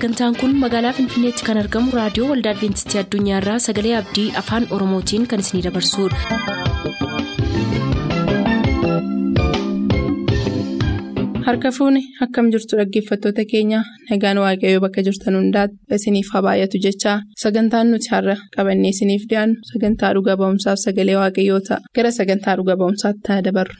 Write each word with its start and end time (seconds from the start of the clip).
sagantaan 0.00 0.34
kun 0.40 0.52
magaalaa 0.62 0.92
finfinneetti 0.98 1.44
kan 1.48 1.60
argamu 1.62 1.92
raadiyoo 1.96 2.28
waldaa 2.30 2.52
adventistii 2.56 3.00
addunyaarraa 3.02 3.58
sagalee 3.66 3.96
abdii 4.02 4.28
afaan 4.42 4.68
oromootiin 4.78 5.26
kan 5.34 5.44
isinidabarsudha. 5.44 7.30
harka 11.46 11.70
fuuni 11.76 12.02
akkam 12.24 12.46
jirtu 12.54 12.74
dhaggeeffattoota 12.80 13.44
keenya 13.52 13.80
nagaan 14.10 14.38
waaqayyoo 14.44 14.82
bakka 14.84 15.04
jirtan 15.08 15.38
hundaati 15.40 15.76
isiniif 15.98 16.28
haa 16.34 16.42
baay'atu 16.46 16.82
jechaa 16.86 17.16
sagantaan 17.44 17.90
nuti 17.94 18.08
har'a 18.14 18.36
qabannee 18.56 18.92
isiniif 18.96 19.24
dhiyaannu 19.30 19.56
sagantaa 19.72 20.12
dhuga 20.18 20.38
ba'umsaaf 20.42 20.78
sagalee 20.86 21.18
waaqayyoo 21.22 21.60
ta'a 21.70 21.80
gara 21.96 22.10
sagantaa 22.20 22.56
dhuga 22.60 22.74
ba'umsaatti 22.82 23.20
ta'a 23.28 23.40
dabarru. 23.48 23.74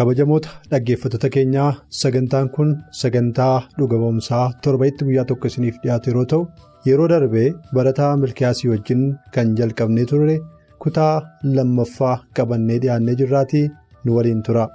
Kabajamoota 0.00 0.52
dhaggeeffattoota 0.72 1.30
keenyaa 1.36 1.70
sagantaan 2.02 2.50
kun 2.56 2.70
sagantaa 3.02 3.54
dhuga 3.78 3.98
ba'umsaa 4.04 4.44
torbanitti 4.66 5.08
guyyaa 5.10 5.26
tokko 5.32 5.52
isiniif 5.52 5.80
dhiyaatu 5.84 6.10
yeroo 6.12 6.26
ta'u 6.34 6.42
yeroo 6.90 7.08
darbee 7.14 7.48
barataa 7.78 8.12
milkiyaasii 8.24 8.70
wajjin 8.74 9.04
kan 9.36 9.56
jalqabnee 9.62 10.06
turre 10.12 10.36
kutaa 10.84 11.14
lammaffaa 11.58 12.16
qabannee 12.40 12.78
dhiyaannee 12.86 13.18
jirraatii 13.22 13.66
nu 14.04 14.16
waliin 14.20 14.42
tura. 14.48 14.68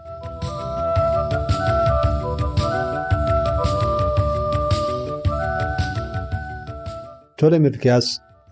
tole 7.39 7.59
milkiyaas 7.65 8.07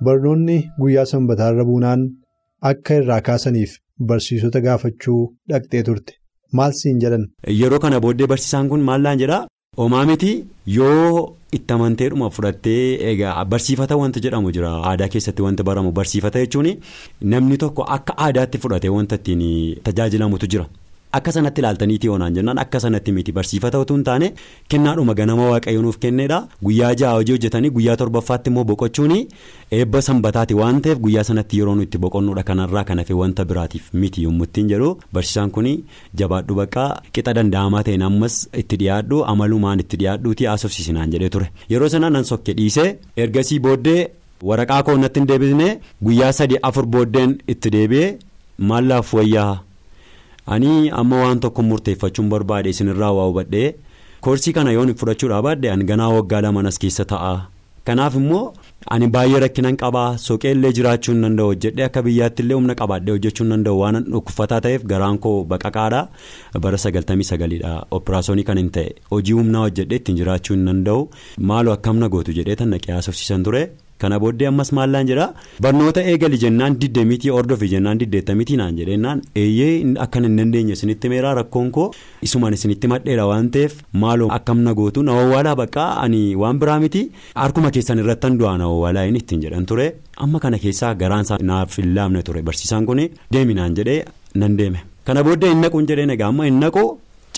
barnoonni 0.07 0.57
guyyaa 0.81 1.05
sanbataarra 1.13 1.65
buunaan 1.69 2.03
akka 2.71 2.99
irraa 3.01 3.21
kaasaniif 3.29 3.77
barsiisota 4.11 4.61
gaafachuu 4.67 5.21
dhaqxee 5.53 5.83
turte. 5.89 6.13
Maal 6.59 6.71
siin 6.79 6.99
jedhan. 7.03 7.23
Yeroo 7.59 7.79
kana 7.83 7.99
booddee 8.05 8.27
barsiisaan 8.33 8.69
kun 8.71 8.81
maallaan 8.89 9.19
jedhaa 9.23 9.47
homaa 9.77 10.03
miti 10.09 10.31
yoo 10.77 11.35
itti 11.57 11.73
amanteedhuma 11.75 12.29
fudhattee 12.35 12.83
egaa 13.11 13.45
barsiifata 13.53 13.97
wanta 14.01 14.19
jedhamu 14.25 14.51
jira 14.57 14.71
aadaa 14.91 15.07
keessatti 15.15 15.41
wanta 15.45 15.63
baramu 15.69 15.91
barsiifata 15.99 16.39
jechuun 16.45 16.69
namni 17.33 17.57
tokko 17.63 17.83
akka 17.97 18.13
aadaatti 18.27 18.57
fudhatee 18.65 18.89
wanta 18.97 19.15
ittiin 19.21 19.43
tajaajilamutu 19.87 20.47
jira. 20.55 20.65
Akka 21.17 21.31
sanatti 21.31 21.61
ilaaltaniitii 21.61 22.09
oonaan 22.09 22.33
jennaan 22.35 22.57
akka 22.61 22.79
sanatti 22.83 23.11
miti 23.15 23.31
barsiifata 23.37 23.79
utuu 23.83 23.95
hin 23.97 24.03
taane 24.05 24.27
kennaadhuma 24.73 25.13
ganama 25.19 25.43
waaqayyo 25.51 25.81
nuuf 25.81 25.97
kenneedha. 26.05 26.37
Guyyaa 26.65 26.93
ja'a 27.01 27.11
hojii 27.17 27.33
hojjetanii 27.35 27.69
guyyaa 27.75 27.95
torbaffaatti 28.01 28.49
immoo 28.49 28.63
boqochuun 28.69 29.13
eebba 29.79 30.01
sanbataati 30.07 30.53
waan 30.59 30.79
ta'eef 30.87 30.99
guyyaa 31.03 31.23
sanatti 31.29 31.59
yeroo 31.59 31.75
nuti 31.81 31.97
boqonnuudha 32.05 32.43
kanarraa 32.47 32.83
kan 32.87 32.97
hafe 33.03 33.13
wanta 33.19 33.45
biraatiif 33.51 33.91
miti 33.93 34.23
yommuu 34.23 34.43
ittiin 34.49 34.69
jedhu. 34.71 34.89
Barsiisaan 35.13 35.51
kun 35.57 35.67
jabaadhu 36.21 36.55
baqqaa 36.61 36.87
qixa 37.17 37.33
danda'amaa 37.39 37.83
ta'een 37.89 38.01
ammas 38.09 38.37
itti 38.61 38.75
dhiyaadhu 38.83 39.21
amalumaan 39.33 39.79
itti 39.85 39.97
dhiyaadhuutii 40.03 40.47
haasofsiisinaan 40.51 41.11
jedhee 41.13 41.29
ture. 41.35 41.49
Yeroo 41.69 41.89
sana 41.95 42.09
nan 42.09 42.23
sokke 42.31 42.53
dhiisee 42.61 42.87
ergasii 43.17 43.59
booddee 43.67 44.01
waraqaa 44.51 44.81
koo 44.89 44.97
natti 45.03 45.19
hin 45.21 45.27
deebisne 45.33 45.69
guyyaa 46.09 46.31
sadii 46.39 46.59
afur 46.71 46.85
booddeen 46.97 47.37
itti 47.55 47.69
deebi'ee 47.77 48.09
maallaaf 48.71 49.13
wayyaa. 49.19 49.53
Ani 50.47 50.89
amma 51.01 51.21
waan 51.23 51.39
tokko 51.39 51.61
murteeffachuun 51.69 52.29
barbaade 52.33 52.69
isinirraa 52.73 53.11
waa 53.17 53.25
hubadhee 53.31 53.75
koorsii 54.21 54.53
kana 54.53 54.71
yoon 54.77 54.93
fudhachuudhaa 55.01 55.41
baadde 55.47 55.71
ani 55.71 55.83
ganaa 55.91 56.09
waggaa 56.17 56.41
lamanas 56.45 56.79
keessa 56.79 57.05
ta'a. 57.05 57.33
Kanaaf 57.87 58.15
immoo 58.15 58.53
ani 58.95 59.07
baay'ee 59.13 59.39
rakkinan 59.43 59.77
qabaa 59.81 60.17
soqeellee 60.25 60.71
jiraachuu 60.77 61.13
hin 61.15 61.21
danda'u 61.25 61.47
hojjedhee 61.51 61.83
akka 61.87 62.01
biyyaatti 62.05 62.43
illee 62.43 62.55
humna 62.59 62.75
qabaadhee 62.81 63.11
hojjechuu 63.15 63.43
hin 63.45 63.51
danda'u 63.53 63.79
waan 63.81 63.97
dhukkufataa 64.13 64.61
ta'eef 64.65 64.83
garaan 64.91 65.17
koo 65.25 65.33
baqaqaadha 65.53 66.01
bara 66.65 66.77
sagaltamii 66.85 67.27
sagaliidha 67.31 67.73
operaasyoonii 67.99 68.43
kan 68.49 68.57
hin 68.63 68.69
ta'e 68.77 68.89
hojii 69.11 69.35
humnaa 69.39 69.61
hojjedhee 69.67 69.99
ittiin 70.01 70.17
jiraachuu 70.21 70.55
hin 70.57 70.65
danda'u 70.71 71.09
maaloo 71.51 71.73
akkamna 71.79 72.09
gootu 72.15 72.31
jedhee 72.39 72.55
tan 72.61 72.69
naqee 72.75 72.93
haasofsiisan 72.95 73.43
ture. 73.49 73.63
Kana 74.01 74.19
booddee 74.19 74.47
ammas 74.49 74.71
maallaan 74.77 75.07
jedhaa? 75.09 75.33
Barnoota 75.61 76.01
eegali 76.11 76.37
jennaan 76.43 76.75
diddeemitii 76.81 77.31
ordofi 77.39 77.67
jennaan 77.73 77.99
diddeettamitii 78.01 78.57
naan 78.61 78.75
jedhennaan 78.79 79.21
eeyyee 79.41 79.93
akkan 80.05 80.23
hin 80.27 80.37
dandeenye 80.39 80.73
isinitti 80.77 81.09
meeraa 81.13 81.33
rakkoon 81.39 81.71
koo? 81.77 81.87
Isumaan 82.27 82.53
isinitti 82.57 82.87
madheera 82.93 83.25
waan 83.31 83.49
ta'eef 83.57 83.77
maaloo 84.05 84.29
akkamna 84.37 84.73
gootu? 84.79 85.03
Na 85.03 85.13
wawwaalaa 85.19 85.55
baqqaa 85.61 85.89
ani 86.05 86.23
waan 86.35 86.59
biraa 86.63 86.79
miti. 86.85 87.03
Harkuma 87.35 87.71
keessan 87.77 87.99
irrattan 88.05 88.37
du'aa 88.39 88.57
na 88.57 88.67
wawwaalaa 88.71 89.05
inni 89.11 89.19
ittiin 89.23 89.41
jedhan 89.45 89.65
ture. 89.65 89.87
Amma 90.17 90.39
kana 90.39 90.59
keessaa 90.65 90.95
garaansaa 90.95 91.37
naaf 91.51 91.77
hin 91.77 91.93
laafne 91.95 92.23
ture. 92.23 92.41
Barsiisaan 92.41 92.85
kun 92.85 92.99
deemi 93.33 93.53
naan 93.61 93.75
jedhee 93.79 94.03
nan 94.35 94.57
deeme. 94.57 94.79
Kana 95.05 95.23
booddee 95.23 95.49
hin 95.53 95.61
naquun 95.61 95.87
jedheen 95.87 96.09
egaa 96.17 96.27
amma 96.33 96.43
hin 96.49 96.59
naqu. 96.65 96.83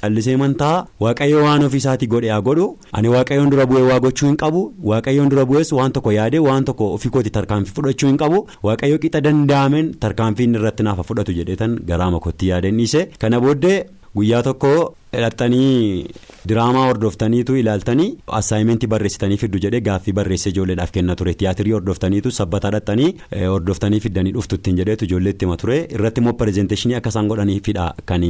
Callisee 0.02 0.36
mantaa 0.42 0.76
waaqayyo 1.04 1.44
waan 1.46 1.64
ofiisaatii 1.68 2.08
godhe 2.14 2.30
haa 2.34 2.42
godhu. 2.48 2.68
Ani 2.98 3.08
waaqayyoon 3.16 3.50
dura 3.54 3.66
bu'ee 3.72 3.86
waa 3.90 4.00
gochuu 4.06 4.28
hin 4.30 4.38
qabu. 4.44 4.62
Waaqayyoon 4.92 5.30
dura 5.34 5.46
bu'ees 5.52 5.72
waan 5.80 5.92
tokko 5.98 6.12
yaadee 6.20 6.40
waan 6.48 6.66
tokko 6.70 6.94
ofii 6.98 7.10
kooti 7.18 7.30
tarkaanfii 7.38 7.76
fudhachuu 7.80 8.08
hin 8.12 8.18
qabu. 8.24 8.46
Waaqayyo 8.70 8.98
qixa 9.06 9.22
danda'ameen 9.28 9.94
tarkaanfii 10.06 10.44
inni 10.50 10.58
irratti 10.62 10.84
naafa 10.90 11.04
fudhatu 11.10 11.34
jedheetan 11.40 11.80
garaa 11.92 12.12
makootti 12.18 12.48
yaadeen 12.54 12.78
dhiise 12.84 13.06
kana 13.26 13.40
booddee 13.48 13.78
guyyaa 14.16 14.44
tokko 14.50 14.72
hidhattanii 15.16 16.06
diraamaa 16.50 16.86
hordoftaniitu 16.88 17.56
ilaaltanii 17.62 18.08
assaayimentii 18.40 18.88
barreessitanii 18.94 19.38
fiddu 19.44 19.60
jedhee 19.66 19.82
gaaffii 19.88 20.14
barreessee 20.20 20.52
ijoolleedhaaf 20.54 20.92
kenna 20.98 21.16
ture. 21.16 21.34
Tiyaatirii 21.34 21.72
hordoftaniitu 21.78 22.32
sabbataa 22.32 22.70
hidhattanii 22.72 23.10
hordoftanii 23.54 24.00
fiddanii 24.06 24.32
dhuftu 24.38 24.56
ittiin 24.60 24.78
jedheetu 24.82 25.06
ijoollee 25.10 25.34
itti 25.36 25.46
hima 25.46 25.58
ture. 25.64 25.78
Irratti 25.98 26.22
immoo 26.22 26.34
pirezenteeshinii 26.44 26.96
akka 27.02 27.10
isaan 27.16 27.28
godhaniifidha 27.34 27.88
kan 28.06 28.24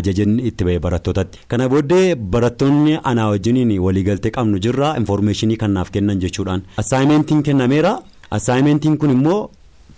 ajajan 0.00 0.38
itti 0.50 0.64
ba'e 0.70 0.78
barattootatti 0.88 1.38
kana 1.54 1.68
booddee 1.68 2.14
barattoonni 2.36 2.98
anaa 3.14 3.28
wajjiniin 3.34 3.78
waliigaltee 3.86 4.30
qabnu 4.38 4.58
jirra. 4.68 4.94
Infoormeeshinii 5.02 5.56
kanaaf 5.64 5.90
kennan 5.90 6.20
jechuudhaan. 6.26 6.62
Assaayimentiin 6.76 7.42
kennameera. 7.42 7.98
Assaayimentiin 8.30 8.98
kun 8.98 9.10
immoo. 9.10 9.50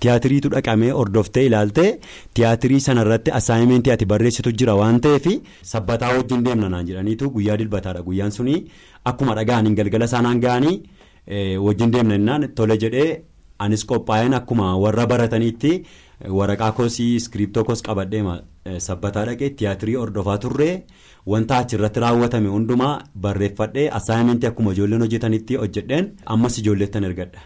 Tiyaatiriitu 0.05 0.49
dhaqamee 0.55 0.91
hordoftee 1.01 1.45
ilaaltee 1.51 1.91
tiyaatirii 2.39 2.81
sanarratti 2.87 3.31
assaayimentii 3.41 3.93
ati 3.97 4.07
barreessitu 4.15 4.53
jira 4.63 4.75
waan 4.81 5.01
ta'eef 5.09 5.27
sabbataa 5.75 6.13
wajjin 6.17 6.45
deemna 6.49 6.69
naan 6.77 6.87
jedhaniitu 6.93 7.31
guyyaa 7.37 7.59
dilbataadha 7.65 8.03
guyyaan 8.09 8.33
suni 8.39 8.57
akkuma 9.13 9.35
dhaga'aniin 9.41 9.77
galgala 9.83 10.05
isaanaan 10.11 10.41
ga'anii 10.47 10.77
wajjin 11.67 11.93
deemna 11.95 12.15
jennaan 12.19 12.49
tole 12.61 12.77
jedhee 12.87 13.11
anis 13.67 13.85
qophaa'een 13.93 14.35
akkuma 14.41 14.67
warra 14.85 15.07
barataniitti 15.13 15.73
waraqaa 16.39 16.73
koosii 16.81 17.15
iskiriiptoo 17.21 17.65
koos 17.71 17.83
qabadheema 17.89 18.35
sabbataa 18.89 19.25
dhaqee 19.31 19.51
tiyaatirii 19.61 19.95
hordofaa 20.03 20.37
turree 20.45 20.75
wanta 21.33 21.59
achirratti 21.63 22.01
raawwatame 22.05 22.49
hundumaa 22.57 22.93
barreeffadhee 23.27 23.89
assaayimentii 23.99 24.49
akkuma 24.53 24.73
ijoolleen 24.77 25.03
hojjetanitti 25.07 25.55
hojjedheen 25.63 26.13
ammas 26.37 26.59
ijoolleettan 26.63 27.05
ergadha. 27.11 27.41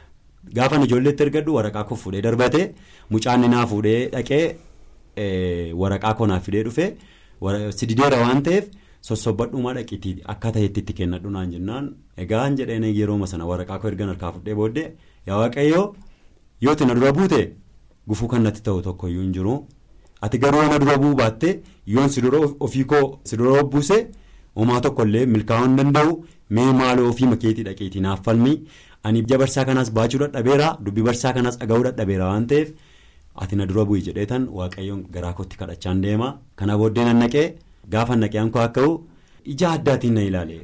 Gaafan 0.54 0.82
ijoolleetti 0.86 1.22
ergadhu 1.26 1.54
waraqaa 1.58 1.84
koo 1.84 1.96
fuudhee 1.96 2.22
darbate. 2.22 2.74
Mucaan 3.10 3.50
naa 3.50 3.66
fuudhee 3.66 4.08
dhaqee 4.14 4.56
waraqaa 5.82 6.14
koo 6.14 6.26
naaf 6.26 6.44
fidee 6.44 6.62
dhufe. 6.64 6.86
Sidideera 7.78 8.18
waan 8.24 8.42
ta'eef 8.42 8.68
sossobadhumaa 9.08 9.74
dhaqiitii 9.78 10.22
akka 10.34 10.52
ta'etti 10.52 10.80
itti 10.84 10.92
kennadhu 11.00 11.30
naan 11.30 11.50
jennaan 11.54 11.90
egaan 12.16 12.56
jedheen 12.58 12.84
yerooma 12.98 13.26
sana 13.26 13.46
waraqaa 13.50 13.78
koo 13.78 13.88
ergan 13.92 14.08
harkaa 14.12 14.32
fuudhee 14.36 14.54
booddee 14.60 14.86
yaa 15.26 15.38
waaqayyoo 15.42 15.84
yooti 16.66 16.84
na 16.86 16.94
dura 16.98 17.12
buute 17.18 17.40
gufuu 18.08 18.28
kan 18.32 18.42
natti 18.42 18.62
ta'u 18.62 18.82
tokkoyyuu 18.82 19.22
hin 19.22 19.32
jiru. 19.36 19.54
Ati 20.22 20.38
garuu 20.38 20.62
na 20.70 20.78
dura 20.82 20.96
bu'uu 20.98 21.14
baatte 21.14 21.60
yoon 21.86 22.08
si 22.08 22.20
dura 22.24 22.38
ofii 22.66 22.84
koo 22.84 23.20
si 23.24 23.36
dura 23.36 23.62
buuse 23.62 23.98
homaa 24.56 24.80
tokkollee 24.80 25.26
milkaa'uu 25.26 25.66
hin 25.68 25.76
danda'u. 25.76 26.24
Mee 26.50 26.72
maaloo 26.72 27.08
ofii 27.10 27.26
makeetii 27.32 27.64
dhaqiitii 27.68 28.00
naaf 28.00 28.22
falmi. 28.24 28.54
Ani 29.04 29.18
ija 29.24 29.38
barsaa 29.42 29.64
kanaas 29.68 29.90
baachuu 29.98 30.20
dadhabeera 30.24 30.68
dubbii 30.84 31.02
barsaa 31.08 31.32
kanaas 31.36 31.58
dhaga'uu 31.60 31.84
dadhabeera 31.88 32.24
waan 32.30 32.46
ta'eef 32.50 32.68
ati 33.42 33.56
na 33.56 33.66
dura 33.70 33.84
bu'i 33.88 34.00
jedheetan 34.06 34.48
waaqayyoon 34.58 35.02
garaa 35.14 35.32
kootti 35.38 35.56
kadhachaan 35.60 36.00
deema. 36.04 36.28
Kana 36.58 36.78
booddee 36.80 37.04
nan 37.08 37.18
naqee 37.22 37.46
gaafa 37.92 38.16
naqee 38.16 38.40
ankoo 38.44 38.62
akka'u 38.68 38.90
ija 39.52 39.68
addaatiin 39.76 40.14
na 40.16 40.22
ilaale. 40.28 40.56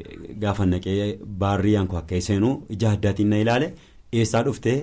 Gaafa 0.42 0.66
naqee 0.66 1.19
baarrii 1.40 1.76
ankoo 1.82 1.98
akka 2.02 2.20
seenu 2.28 2.50
ija 2.75 2.90
addaatiin 2.96 3.28
na 3.32 3.36
ilaale. 3.44 3.69
Eessaa 4.12 4.42
dhuftee 4.46 4.78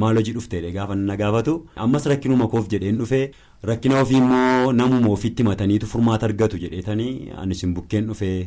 maal 0.00 0.16
hojii 0.18 0.32
dhufteedha 0.36 0.70
gaafa 0.78 0.94
na 1.08 1.16
gaafatu? 1.20 1.54
Ammas 1.84 2.06
rakkinuma 2.10 2.48
koof 2.52 2.66
jedheen 2.72 2.98
dhufee 3.00 3.24
rakkina 3.70 4.00
ofii 4.02 4.18
immoo 4.22 4.72
namuma 4.80 5.08
ofiitti 5.16 5.42
mataniitu 5.50 5.86
furmaata 5.92 6.26
argatu 6.28 6.58
jedheetanii 6.64 7.12
anis 7.42 7.62
hin 7.64 7.74
bukkeen 7.78 8.06
dhufee 8.10 8.38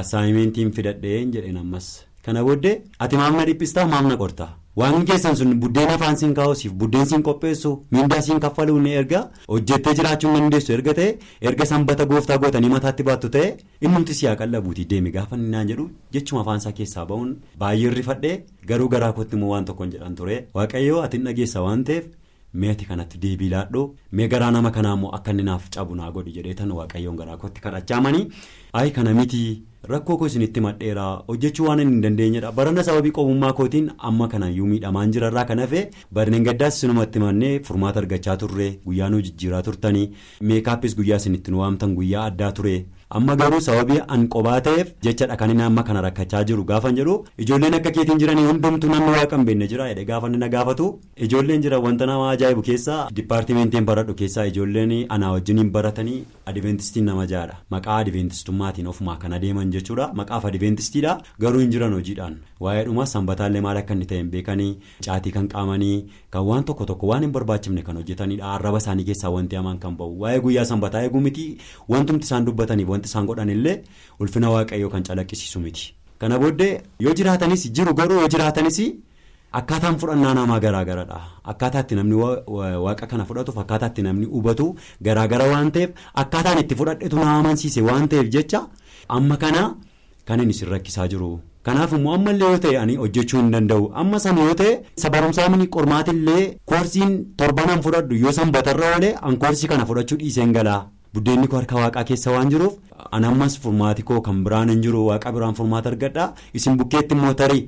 assaayimentiin 0.00 0.72
fidadheen 0.72 1.32
jedheen 1.34 1.56
ammas. 1.62 1.86
Kana 2.26 2.44
booddee 2.48 2.74
ati 3.04 3.16
maamna 3.20 3.44
dhiphistaa 3.48 3.86
maamna 3.92 4.16
qortaa 4.22 4.50
waan 4.80 5.04
keessan 5.08 5.36
sun 5.38 5.50
buddeena 5.62 5.94
afaan 5.98 6.16
siin 6.20 6.34
kaa'usiif 6.38 6.72
buddeen 6.82 7.06
siin 7.10 7.22
qopheessu 7.26 7.72
miindaa 7.96 8.20
siin 8.26 8.40
kaffaluu 8.44 8.78
ni 8.84 8.92
erga 9.00 9.20
hojjettee 9.48 9.94
jiraachuu 9.98 10.30
dandeessu 10.36 10.72
erga 10.76 10.94
ta'e 10.98 11.08
erga 11.50 11.66
sanbata 11.72 12.04
gooftaa 12.12 12.38
gootanii 12.44 12.70
mataatti 12.74 13.02
baattu 13.08 13.28
ta'e 13.34 13.50
innumti 13.88 14.14
siyaa 14.20 14.34
qallabuutii 14.42 14.86
deemi 14.94 15.10
gaafa 15.16 15.36
naan 15.42 15.68
jedhu 15.72 15.86
jechuma 16.16 16.40
afaan 16.44 16.58
isaa 16.62 16.72
keessaa 16.78 17.04
ba'uun 17.10 17.34
baay'ee 17.64 17.90
rifadhee 17.98 18.34
garuu 18.72 18.88
garaa 18.94 19.12
kootti 19.18 19.36
immoo 19.40 19.50
waan 19.54 19.64
tokkoon 19.70 19.90
jedhan 19.96 20.14
ture 20.20 20.38
waaqayyoo 20.58 21.02
ati 21.06 21.18
dhageessa 21.28 21.62
waan 21.66 21.84
ta'eef. 21.90 22.04
meeti 22.62 22.84
kanatti 22.88 23.18
deebii 23.20 23.46
laadhoo 23.50 23.82
mee 24.18 24.26
garaa 24.32 24.50
nama 24.54 24.70
kanaa 24.76 24.94
immoo 24.96 25.10
akka 25.18 25.30
inni 25.34 25.42
naaf 25.50 25.68
cabu 25.76 25.94
naa 26.00 26.10
godhi 26.16 26.32
jedheetan 26.38 26.70
waaqayyoon 26.78 27.16
garaa 27.20 27.36
kootti 27.44 27.60
kana 28.96 29.14
miti 29.18 29.40
rakkoo 29.90 30.16
koo 30.18 30.26
isinitti 30.30 30.60
madheeraa 30.64 31.24
hojjechuu 31.28 31.66
waan 31.68 31.80
hin 31.82 31.94
dandeenyedha 32.02 32.52
barana 32.58 32.82
sababii 32.88 33.10
qobummaa 33.18 33.52
kootiin 33.60 33.90
amma 34.10 34.28
kanayyuu 34.34 34.66
miidhamaan 34.72 35.12
jirarraa 35.16 35.44
kan 35.50 35.58
hafe 35.64 35.82
barneen 36.18 36.44
gaddaas 36.48 36.80
sinumatti 36.84 37.18
mannee 37.24 37.52
furmaata 37.68 37.98
argachaa 38.02 38.36
turre 38.42 38.68
guyyaa 38.86 39.08
nu 39.14 39.20
jijjiiraa 39.28 39.62
turtanii 39.68 40.04
meekaappis 40.50 40.96
guyyaa 41.00 41.16
isinitti 41.22 41.50
nu 41.50 41.60
waamtan 41.64 41.94
guyyaa 42.00 42.24
addaa 42.32 42.52
ture. 42.58 42.76
Amma 43.18 43.34
garuu 43.40 43.60
sababii 43.68 44.00
an 44.14 44.22
qobaa 44.34 44.60
ta'eef 44.66 44.92
jechadha 45.06 45.36
kan 45.40 45.50
inni 45.54 45.62
amma 45.68 45.82
kana 45.88 46.00
rakkachaa 46.06 46.42
jiru 46.50 46.64
gaafan 46.70 46.96
jedhu 46.98 47.14
ijoolleen 47.44 47.74
akka 47.78 47.90
keetiin 47.96 48.18
jiranii 48.22 48.44
hundumtuu 48.50 48.90
namni 48.92 49.10
waaqa 49.16 49.36
hin 49.36 49.44
beekne 49.48 49.66
jira 49.72 49.88
jedhe 49.90 50.04
gaafa 50.10 50.28
na 50.36 50.48
gaafatu. 50.54 50.86
Ijoolleen 51.26 51.62
jira 51.64 51.78
wanta 51.86 52.06
nama 52.10 52.30
ajaa'ibu 52.34 52.62
keessaa 52.68 53.00
dipaartimentiin 53.18 53.84
baradhu 53.90 54.14
keessaa 54.20 54.44
ijoolleen 54.52 54.94
anaa 55.16 55.32
wajjiniin 55.34 55.70
baratanii 55.76 56.16
adventistiin 56.52 57.04
nama 57.10 57.26
jaadha 57.32 57.56
maqaa 57.74 57.96
adventistummaatiin 58.04 58.86
ofumaa 58.92 59.16
kan 59.24 59.32
adeeman 59.38 59.70
jechuudha. 59.76 60.08
Maqaaf 60.20 60.44
adventistiidha. 60.50 61.12
Garuu 61.40 61.60
hin 61.64 61.70
jiran 61.74 61.92
hojiidhaan. 61.98 62.34
Waa'ee 62.64 62.84
dhuma 62.88 63.06
sanbataallee 63.12 63.60
maal 63.66 63.76
akka 63.82 63.94
inni 63.98 64.06
ta'e 64.10 64.18
hin 64.22 64.30
beekanii 64.34 64.70
caatii 65.06 65.32
kan 65.36 65.48
qaamanii 65.54 65.98
kan 66.36 66.44
waan 66.48 66.64
tokko 66.70 66.84
tokko 66.90 67.06
waan 67.12 67.22
hin 67.26 67.32
barbaachifne 67.36 67.82
kan 67.86 67.96
hojjetanidha 68.00 68.52
arraba 68.54 68.78
isaanii 68.84 69.04
keessaa 69.10 69.30
wanti 69.36 69.56
hamaan 69.60 69.78
kan 69.84 69.96
ba'u. 70.00 70.18
Waa'ee 70.24 70.40
guyyaa 70.48 70.64
sanbataa 70.72 71.02
eeguu 71.06 71.20
miti 71.28 71.46
wantumti 71.94 72.24
isaan 72.30 72.44
dubbataniif 72.50 72.88
wanti 73.02 73.08
isaan 73.10 73.26
godhan 73.30 73.50
illee 73.56 73.76
ulfina 74.20 74.50
waaqayyoo 74.54 74.90
kan 74.94 75.02
calaqqisiisu 75.08 75.58
miti 75.64 75.84
kana 76.20 76.38
booddee 76.42 76.72
yoo 77.04 77.14
jiraatanis 77.18 77.62
jiru 77.76 77.94
garuu 78.00 78.18
yoo 78.22 78.28
jiraatanis 78.34 78.78
akkaataan 79.58 79.96
fudhannaa 80.00 80.34
namaa 80.38 80.60
garaagaradha 80.64 81.18
akkaataatti 81.52 81.94
namni 81.98 82.14
waaqa 82.84 83.06
kana 83.10 83.24
fudhatuuf 83.28 83.58
akkaataatti 83.62 84.02
namni 84.06 84.26
hubatu 84.34 84.66
garaagara 85.06 85.44
waan 85.52 85.70
ta'eef 85.74 85.90
akkaataan 86.22 86.58
itti 86.62 86.74
fudhadhetu 86.80 87.16
nama 87.20 87.34
amansiise 87.40 87.80
waan 87.88 88.06
ta'eef 88.12 88.28
jecha 88.36 88.60
amma 89.16 89.36
kana 89.42 89.62
kan 90.28 90.40
inni 90.42 90.54
isin 90.56 90.68
rakkisaa 90.74 91.08
jiru. 91.12 91.30
kanaaf 91.66 91.92
immoo 91.96 92.14
ammallee 92.16 92.48
yoo 92.52 92.58
ta'e 92.64 92.76
ani 92.82 92.94
hojjechuu 93.02 93.38
hin 93.40 93.50
danda'u 93.54 93.84
amma 94.00 94.18
sana 94.24 94.40
yoo 94.48 94.54
ta'e 94.60 94.72
sabarumsaa 95.02 95.48
mini 95.52 95.66
qormaatillee 95.76 96.42
koorsiin 96.70 97.12
torbanaan 97.42 97.82
fudhadhu 97.84 98.14
yoo 98.24 98.32
sanbatarra 98.38 98.88
oolee 98.94 99.12
an 99.28 99.36
koorsii 99.42 99.68
kana 99.72 99.84
fudhachuu 99.90 100.18
dhiiseen 100.22 100.52
galaa. 100.56 100.80
Buddeenni 101.14 101.48
koo 101.52 101.56
harka 101.60 101.76
waaqaa 101.82 102.04
keessa 102.10 102.30
waan 102.34 102.50
jiruuf 102.56 102.74
an 103.16 103.24
ammas 103.30 103.58
furmaati 103.62 104.02
koo 104.10 104.20
kan 104.26 104.44
biraan 104.44 104.70
hin 104.74 104.82
jiru 104.84 105.06
waaqa 105.08 105.32
biraan 105.38 105.54
furmaata 105.62 105.88
argadha 105.94 106.26
isin 106.60 106.76
bukkeetti 106.82 107.14
immoo 107.16 107.32
tarii 107.40 107.64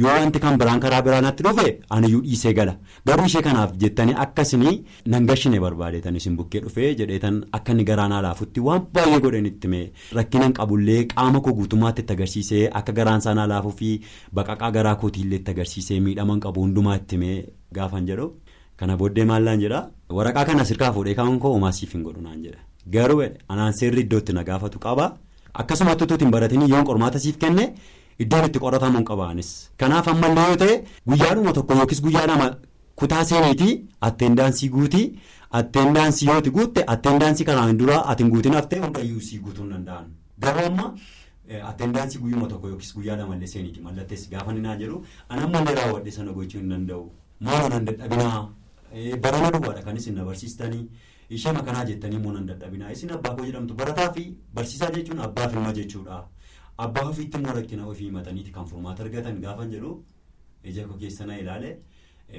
yoo 0.00 0.12
wanti 0.20 0.38
kan 0.44 0.56
biraan 0.60 0.80
karaa 0.84 1.02
biraanatti 1.06 1.42
dhufe 1.46 1.66
aniyyuu 1.96 2.20
dhiisee 2.22 2.52
gala. 2.58 2.72
Garuu 3.06 3.26
ishee 3.30 3.42
kanaaf 3.46 3.76
jettanii 3.82 4.14
akkasini 4.24 4.72
nangashine 5.12 5.60
barbaadeetan 5.64 6.16
isin 6.20 6.36
bukkee 6.40 6.60
dhufee 6.64 6.88
jedheetan 7.00 7.36
akka 7.58 7.72
inni 7.76 7.84
garaanaa 7.90 8.22
laafutti 8.26 8.60
waan 8.68 8.82
baay'ee 8.98 9.20
godhan 9.26 9.46
itti 9.52 9.68
mee 9.74 9.84
rakkinan 10.18 10.52
qabullee 10.58 10.98
qaama 11.14 11.40
koo 11.46 11.52
guutummaatti 11.60 12.02
itti 12.06 12.12
agarsiisee 12.18 12.64
akka 12.80 12.92
garaan 12.98 13.20
saanaa 13.28 13.46
laafuu 13.54 13.74
fi 13.82 13.92
baqaqaa 14.40 14.70
garaa 14.78 14.94
kootiillee 15.04 15.38
itti 15.42 15.50
agarsiisee 15.56 16.00
miidhaman 16.08 16.40
qabu 16.46 16.60
hundumaa 16.66 16.96
itti 17.02 17.18
mee 17.24 17.38
gaafan 17.78 18.06
jedhu. 18.10 18.32
Kana 18.76 18.96
booddee 19.00 19.24
maallaan 19.32 19.60
jedha? 19.64 19.84
Waraqaa 20.16 20.44
kana 20.48 20.64
sirkaa 20.70 20.92
fuudhee 20.98 21.14
kaa'uun 21.20 21.38
koo 21.44 21.52
homaasiif 21.58 21.94
hin 21.94 22.02
godhu 22.08 22.20
naan 22.24 22.42
jedha. 22.46 22.58
Garuu 22.94 23.22
anaan 23.48 23.72
seerri 23.78 24.00
iddootti 24.06 24.32
na 24.32 24.42
gaafatu 24.44 24.78
qaba 24.78 25.06
akkasuma 25.54 25.96
tuttuutiin 25.96 26.30
baratanii 26.30 26.68
yoon 26.72 26.84
qormaata 26.90 27.18
siif 27.24 27.36
kenne 27.38 27.64
iddoon 28.24 28.44
itti 28.48 28.58
qoratamuun 28.64 29.04
qabaanis. 29.10 29.50
Kanaaf 29.80 30.08
ammallee 30.08 30.46
yoo 30.48 30.56
ta'e 30.62 30.74
guyyaadhuma 31.08 31.52
tokko 31.52 31.74
yookiis 31.74 32.00
guyyaa 32.02 32.26
lama 32.26 32.46
kutaa 33.00 33.24
seeniitii 33.30 33.72
attendaansii 34.08 34.68
guutii 34.76 35.06
attendaansii 35.58 36.28
yooti 36.28 36.50
guutte 36.56 36.84
attendaansii 36.94 37.44
kanaan 37.48 37.78
dura 37.78 37.96
atiin 38.12 38.30
guutiin 38.30 38.54
haftee 38.58 38.78
hundayyuu 38.84 39.20
sii 39.20 39.38
guutuu 39.38 39.62
hin 39.64 39.72
danda'an. 39.72 40.06
Garuu 40.40 40.64
amma 40.66 40.86
attendaansii 41.70 42.20
guyyuma 42.20 42.46
tokko 42.48 42.68
yookiis 42.68 42.94
guyyaa 42.94 43.16
lamallee 43.18 43.46
seeniitii 43.54 43.82
mallatteessi 43.82 44.30
gaafa 44.30 44.52
ni 44.52 44.60
naa 44.60 44.76
jedhu 44.76 45.04
an 45.28 45.38
ammallee 45.38 45.74
raawwadhe 45.80 46.10
sana 46.10 46.32
gochuu 46.32 46.60
hin 46.60 46.70
danda'u. 46.70 47.10
Maaloo 47.40 47.68
nan 47.68 47.84
dadhabinaa? 47.86 48.48
Barana 49.20 49.50
duwwaadha 49.50 49.82
kan 49.82 49.96
isin 49.96 50.14
na 50.14 50.24
barsiistanii. 50.24 50.84
Ishee 51.36 51.52
makanaa 51.58 51.84
jettanii 51.90 52.16
immoo 52.20 52.32
nan 52.36 52.46
dadhabinaa 52.50 52.90
isin 52.96 53.12
abbaa 53.16 53.34
koo 53.36 53.46
jedhamtu 53.48 53.74
barataa 53.80 54.08
fi 54.16 54.24
barsiisaa 54.58 54.90
jechuun 54.96 55.20
abbaaf 55.26 55.52
ilma 55.56 55.72
jechuudha 55.78 56.18
abbaa 56.84 57.04
ofiitti 57.12 57.38
immoo 57.40 57.54
rakkina 57.58 57.86
ofii 57.92 58.06
himataniiti 58.10 58.50
kan 58.56 58.66
furmaata 58.72 59.02
argatan 59.06 59.40
gaafan 59.44 59.70
jedhu 59.74 59.92
ija 60.72 60.86
koo 60.90 60.96
keessa 61.02 61.26
na 61.30 61.38
ilaale 61.44 61.70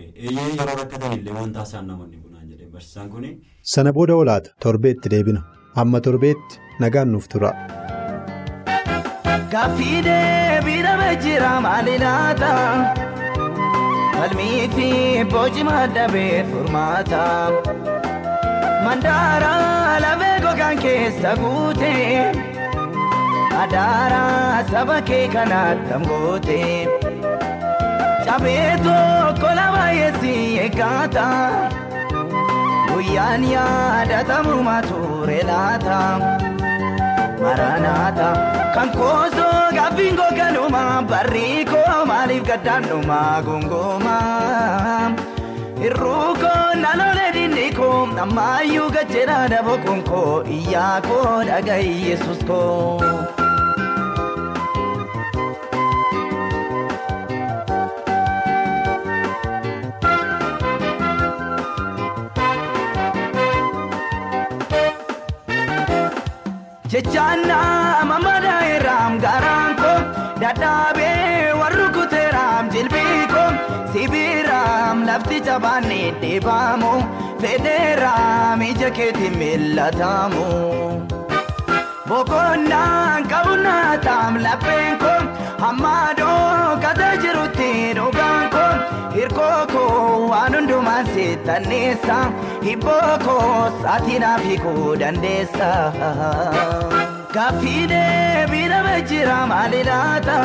eeyyee 0.01 0.48
yeroo 0.60 0.75
rakkatan 0.81 1.13
illee 1.19 1.34
wanta 1.39 1.63
isaan 1.69 1.88
namoonni 1.92 2.18
bunaan 2.24 2.48
jedhee 2.51 2.69
barsiisaan 2.75 3.10
kuni. 3.16 3.31
sana 3.74 3.94
booda 4.00 4.16
olaata 4.24 4.50
torbeetti 4.68 5.10
deebina 5.16 5.44
amma 5.83 6.01
torbeetti 6.07 6.60
nagaan 6.86 7.12
nuuf 7.16 7.28
tura. 7.33 7.51
Gaaffii 9.51 10.00
deebii 10.07 10.80
dhabee 10.88 11.13
jira 11.25 11.51
maali 11.68 11.98
laata? 12.04 12.51
Falmii 14.16 14.68
fi 14.75 14.90
boojii 15.36 15.63
dhabee 15.95 16.44
furmaata. 16.51 17.24
Mandaara 18.88 19.54
lafee 20.04 20.36
gogaan 20.44 20.78
keessa 20.84 21.31
guute 21.39 21.94
Adaara 23.63 24.22
saba 24.72 24.98
kee 25.10 25.25
kanaatti 25.34 25.92
amgoote 25.98 26.60
Cabee 28.28 28.69
tokko 28.86 29.50
lama 29.60 29.84
yeessi 29.98 30.34
eeggaata 30.66 31.25
Guyyaan 32.92 33.44
yaadatamu 33.54 34.56
mature 34.69 35.40
laata 35.51 36.00
Maranaata 37.44 38.30
kan 38.78 38.90
koosoo 38.98 39.60
gaaffiin 39.80 40.16
goganuma 40.22 40.86
barri 41.12 41.50
koo 41.74 42.00
maaliif 42.13 42.48
gaddaannuma 42.51 43.19
gongooma. 45.89 45.95
Irruukoo 45.95 46.74
naannolee 46.81 47.31
dinniikoo 47.35 48.07
ammayyuu 48.23 48.90
gajjeera 48.95 49.38
daboo 49.54 49.78
koo 50.09 50.44
iyyaa 50.57 51.02
koo 51.07 51.44
dhaga'i 51.50 51.92
yesus 52.09 52.44
koo. 52.47 53.02
Jechaan 66.92 67.42
nama 67.47 68.18
lafti 75.18 75.38
jabaanne 75.47 76.00
deebaamu 76.21 76.90
fedheeraam 77.42 78.62
ija 78.69 78.90
keetiin 78.97 79.36
millatamu. 79.42 80.44
Boqonnaan 82.09 83.26
qabunnataam 83.31 84.38
lapheen 84.45 84.97
koo 85.04 85.16
hammaadoo 85.64 86.78
kata 86.83 87.09
jirutti 87.24 87.69
dhugaan 88.00 88.45
koo 88.56 88.69
hirkoo 89.16 89.59
koo 89.74 90.28
waan 90.33 90.56
hundumaan 90.59 91.09
seetanneessa 91.16 92.18
hibboo 92.68 93.18
koo 93.26 93.47
saatiinaaf 93.81 94.44
hiikuu 94.50 94.95
dandeessa. 95.04 95.71
Gaaffii 97.36 97.88
deebii 97.94 98.68
dhabee 98.76 99.02
jira 99.14 99.40
maali 99.54 99.81
laata? 99.90 100.38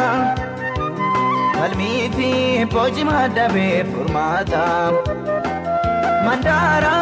Falmii 1.62 2.06
fi 2.14 2.28
boojii 2.70 3.04
dhabee 3.34 3.84
furmaata. 3.90 4.62
Mandaara 6.24 6.94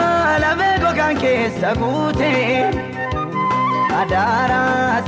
lafee 0.43 0.75
gogaan 0.83 1.21
keessa 1.23 1.71
guute. 1.79 2.33
Adaara 4.01 4.59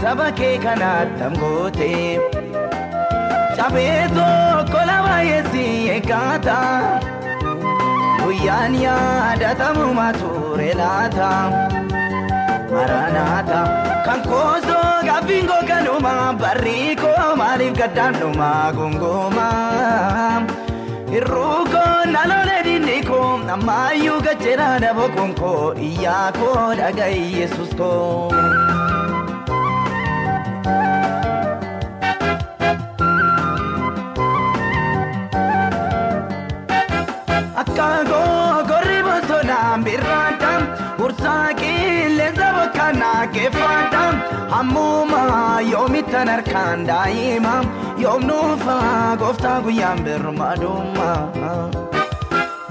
saba 0.00 0.28
kee 0.38 0.54
kanaatti 0.62 1.25
amgoote. 1.26 1.90
Cabee 3.59 3.99
tokko 4.16 4.80
lama 4.92 5.18
yeessi 5.28 5.66
eeggaata. 5.97 6.56
Guyyaan 8.23 8.75
yaadatamu 8.87 9.87
mature 10.00 10.71
laata. 10.80 11.30
Maranaata 12.73 13.61
kan 14.09 14.21
koosoo 14.30 14.91
gaaffiin 15.09 15.49
kanuma 15.71 16.14
barrii 16.42 16.97
koo 17.02 17.37
maaliif 17.40 17.75
gaddaanuma 17.80 18.50
gongooma. 18.78 19.49
Hir'uu 21.12 21.64
koo 21.75 21.97
nalolee 22.14 22.62
dinni 22.68 22.99
koo 23.11 23.26
ammayyuu 23.56 24.21
gajjera 24.26 24.68
dhaboo 24.85 25.09
konkoo 25.16 25.75
iyyaa 25.88 26.28
koo 26.40 26.68
dhaga'i 26.80 27.23
yesus 27.40 27.75
koo. 27.80 28.30
Hammuma 44.52 45.23
yoomittan 45.73 46.28
harkaan 46.32 46.87
daa'ima 46.90 47.54
yoom 48.04 48.23
nuufaa 48.30 49.16
gooftaa 49.23 49.59
guyyaan 49.66 50.00
birmadummaa. 50.04 51.18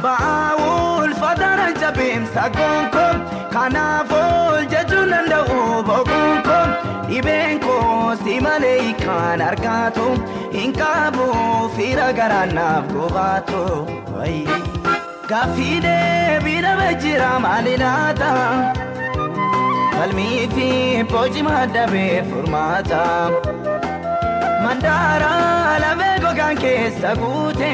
Ba'aa 0.03 0.49
ulfaataan 0.65 1.73
jabeemsa 1.81 2.43
gonkoon 2.57 3.17
kanaaf 3.55 4.11
ol 4.19 4.63
jechuun 4.73 5.11
danda'u 5.15 5.59
boqonkoon 5.89 6.69
dhibeen 7.09 7.59
koo 7.65 8.15
si 8.23 8.39
malee 8.45 8.93
kan 9.03 9.41
argaatu 9.49 10.07
hin 10.57 10.73
qabu 10.81 11.27
fiira 11.77 12.09
garaanaaf 12.21 12.85
gobaatu. 12.95 13.63
Gaaffii 15.31 15.77
deebii 15.85 16.61
dhabee 16.65 16.93
jira 17.03 17.29
maali 17.45 17.75
laata? 17.83 18.31
Falmii 20.01 20.45
fi 20.53 20.67
boci 21.09 21.41
maddabee 21.47 22.21
furmaata. 22.29 23.01
Mandaara 24.63 25.33
lamee 25.83 26.15
gogaan 26.23 26.55
keessa 26.63 27.11
guute. 27.19 27.69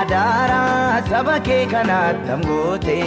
Adaara 0.00 0.58
saba 1.08 1.36
kee 1.46 1.62
kanaatti 1.72 2.36
goote. 2.48 2.98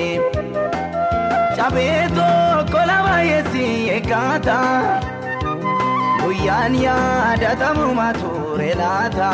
Cabee 1.60 2.00
tokko 2.18 2.82
lama 2.92 3.16
yeessi 3.30 3.66
eeggata. 3.98 4.58
Guyyaan 6.24 6.80
yaadatamu 6.86 7.88
mature 8.02 8.72
laata. 8.82 9.30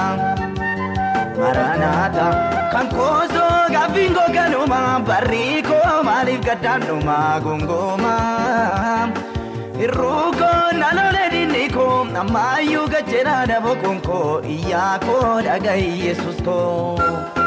Maranaata 1.39 2.27
kan 2.73 2.87
koosoo 2.97 3.48
gaaffiin 3.73 4.15
kanuma 4.35 4.79
barrii 5.07 5.61
koo 5.69 6.03
maaliif 6.09 6.41
gaddaanuma 6.47 7.17
gongooma. 7.45 8.13
Hir'uu 9.79 10.31
koo 10.39 10.63
nalolee 10.81 11.27
dinni 11.35 11.65
koo 11.75 11.97
ammayyuu 12.23 12.87
gajjera 12.95 13.35
dhaboo 13.51 13.75
konkoo 13.83 14.41
iyyaa 14.55 14.95
koo 15.05 15.35
dhaga'i 15.49 15.89
yesus 16.05 16.41
koo. 16.47 17.38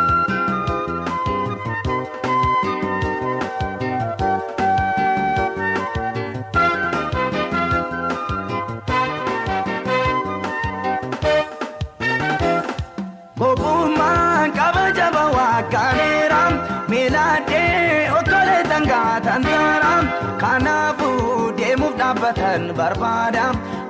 Okolee 18.73 18.81
sangaa 18.81 19.21
tansaara 19.21 19.93
kanaafuu 20.41 21.52
deemuuf 21.59 21.95
dhaabbatan 21.99 22.62
barbaada 22.79 23.45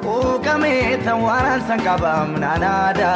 quuqamee 0.04 0.96
tan 1.04 1.22
waraansan 1.26 1.80
qabam 1.86 2.34
naanaada. 2.42 3.12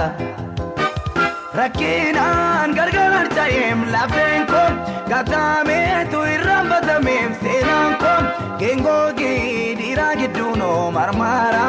Rakkinaan 1.59 2.75
gargar 2.77 3.11
harca'eem 3.17 3.81
lafeen 3.95 4.47
koo 4.47 4.69
gataameetu 5.11 6.21
irraan 6.35 6.69
batameem 6.71 7.35
seenaan 7.43 7.95
koo 8.03 8.21
geengoogi 8.61 9.35
dhiiraa 9.81 10.15
gidduun 10.21 10.63
marmaara 10.97 11.67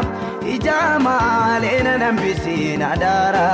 ija 0.56 0.80
maalee 1.08 1.84
na 1.84 1.98
nambisiin 2.04 2.84
adaara. 2.92 3.48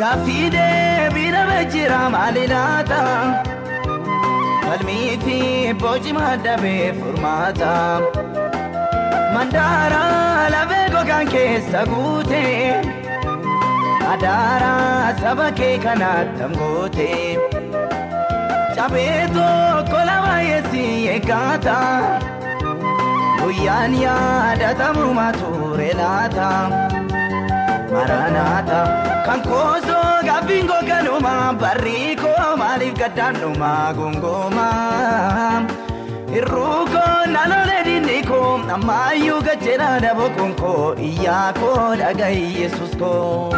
Gaaffii 0.00 0.50
deebii 0.56 1.30
dhabee 1.34 1.64
jira 1.72 2.02
maali 2.14 2.46
laata? 2.52 3.00
Falmii 4.70 5.18
fi 5.24 5.36
boci 5.82 6.12
maddabee 6.16 6.92
furmaata. 6.98 7.70
Mandaara 9.34 10.02
lafee 10.54 10.84
gogaan 10.94 11.26
keessa 11.32 11.80
guute. 11.90 12.42
Adaara 14.12 14.72
saba 15.22 15.48
kee 15.60 15.72
kanaatti 15.86 16.46
goote. 16.58 17.08
Cabee 18.76 19.18
tokko 19.36 20.00
lama 20.10 20.34
yeessi 20.48 20.84
eeggata. 21.16 21.78
Guyyaan 23.40 23.94
yaadatamu 24.04 25.06
mature 25.20 25.90
laata. 26.02 26.50
Maranaata 27.92 28.80
kan 29.26 29.40
koosoo 29.48 30.10
gaaffiin 30.28 30.68
kanuma 30.90 31.34
barrii 31.62 32.14
koo 32.22 32.29
maaliif 32.70 32.94
gaddaanuma 33.00 33.70
gongooma. 33.98 34.66
Hir'uu 36.34 36.82
koo 36.92 37.16
nalolee 37.34 37.80
dinni 37.88 38.18
koo 38.28 38.50
ammayyuu 38.76 39.40
gajjera 39.48 39.88
dhaboo 40.04 40.28
konkoo 40.38 40.84
iyyaa 41.08 41.48
koo 41.60 41.88
dhaga'i 42.02 42.44
yesus 42.60 42.92
koo. 43.02 43.50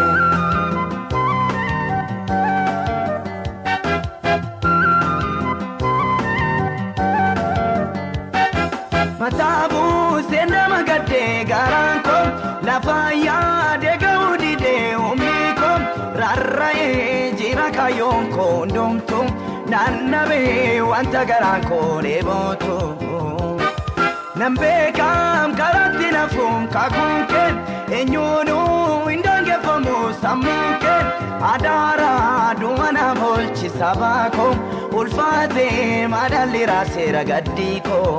Hundoomtu 18.63 19.21
naannabee 19.73 20.81
wanta 20.91 21.23
garaan 21.31 21.63
koo 21.71 21.87
dheebootu. 22.07 22.75
Nan 24.41 24.55
beekam 24.61 25.55
karaatti 25.61 26.11
nafuun 26.17 26.69
kakuun 26.75 27.19
kee 27.33 27.49
eenyuunuu 27.99 29.07
hin 29.09 29.23
dangeeffamu 29.27 29.97
sammuun 30.23 30.77
kee 30.85 31.01
adaara 31.53 32.11
duumana 32.61 33.07
bolchisa 33.21 33.91
baakoo 34.03 34.51
ulfaatee 35.01 36.09
madaalli 36.15 36.63
raaseera 36.73 37.25
gaddii 37.33 37.81
koo. 37.89 38.15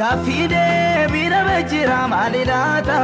Gaaffii 0.00 0.46
deebii 0.54 1.28
dhabee 1.34 1.62
jira 1.74 1.98
maali 2.14 2.44
laata? 2.52 2.98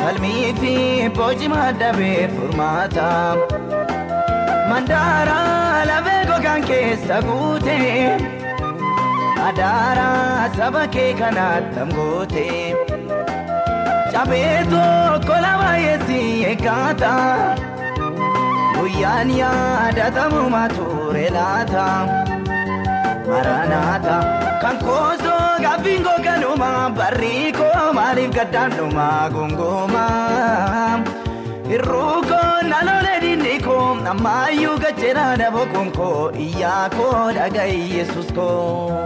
Falmii 0.00 0.54
fi 0.60 0.74
boci 1.18 1.48
maddabee 1.54 2.28
furmaata. 2.36 3.08
Mandaara 4.70 5.38
lafee 5.90 6.22
gogaan 6.30 6.62
keessa 6.68 7.18
guute. 7.26 7.78
Adaara 9.48 10.08
saba 10.56 10.82
kee 10.94 11.12
kanaatti 11.20 11.86
goote. 11.94 12.46
Cabee 14.12 14.56
tokko 14.72 15.36
lama 15.44 15.70
yeessi 15.84 16.20
eeggata. 16.50 17.12
Guyyaan 18.76 19.30
yaadatamu 19.40 20.42
mature 20.56 21.26
laata. 21.36 21.86
Maranaata 23.30 24.16
kan 24.62 24.76
koosoo 24.84 25.46
gaaffiin 25.64 26.04
kanuma 26.26 26.70
barrii 26.98 27.52
koo 27.58 27.92
maaliif 27.98 28.34
gaddaanuma 28.38 29.08
gongooma. 29.34 30.04
Hir'uu 31.70 32.14
koo 32.30 32.54
nalolee 32.70 33.16
dinni 33.24 33.54
koo 33.66 33.84
ammayyuu 34.12 34.76
gajjera 34.84 35.26
dhaboo 35.42 35.66
konkoo 35.76 36.18
iyyaa 36.46 36.84
koo 36.96 37.14
dhaga'i 37.40 37.80
yesus 37.96 38.32
koo. 38.40 39.00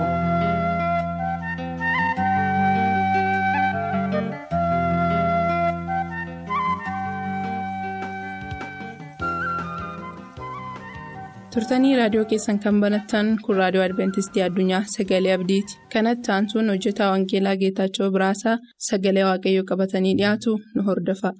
turtanii 11.54 11.96
raadiyoo 11.98 12.24
keessan 12.30 12.58
kan 12.64 12.78
banattan 12.84 13.28
kun 13.46 13.58
raadiyoo 13.62 13.84
adventistii 13.88 14.44
addunyaa 14.46 14.82
sagalee 14.94 15.34
abdiiti 15.38 15.78
kanatti 15.96 16.32
aansuun 16.36 16.72
hojjetaa 16.74 17.10
wangeelaa 17.14 17.56
geetaachoo 17.64 18.10
biraasaa 18.16 18.56
sagalee 18.90 19.26
waaqayyoo 19.30 19.68
qabatanii 19.72 20.16
dhiyaatu 20.22 20.56
nu 20.74 20.86
hordofa. 20.90 21.34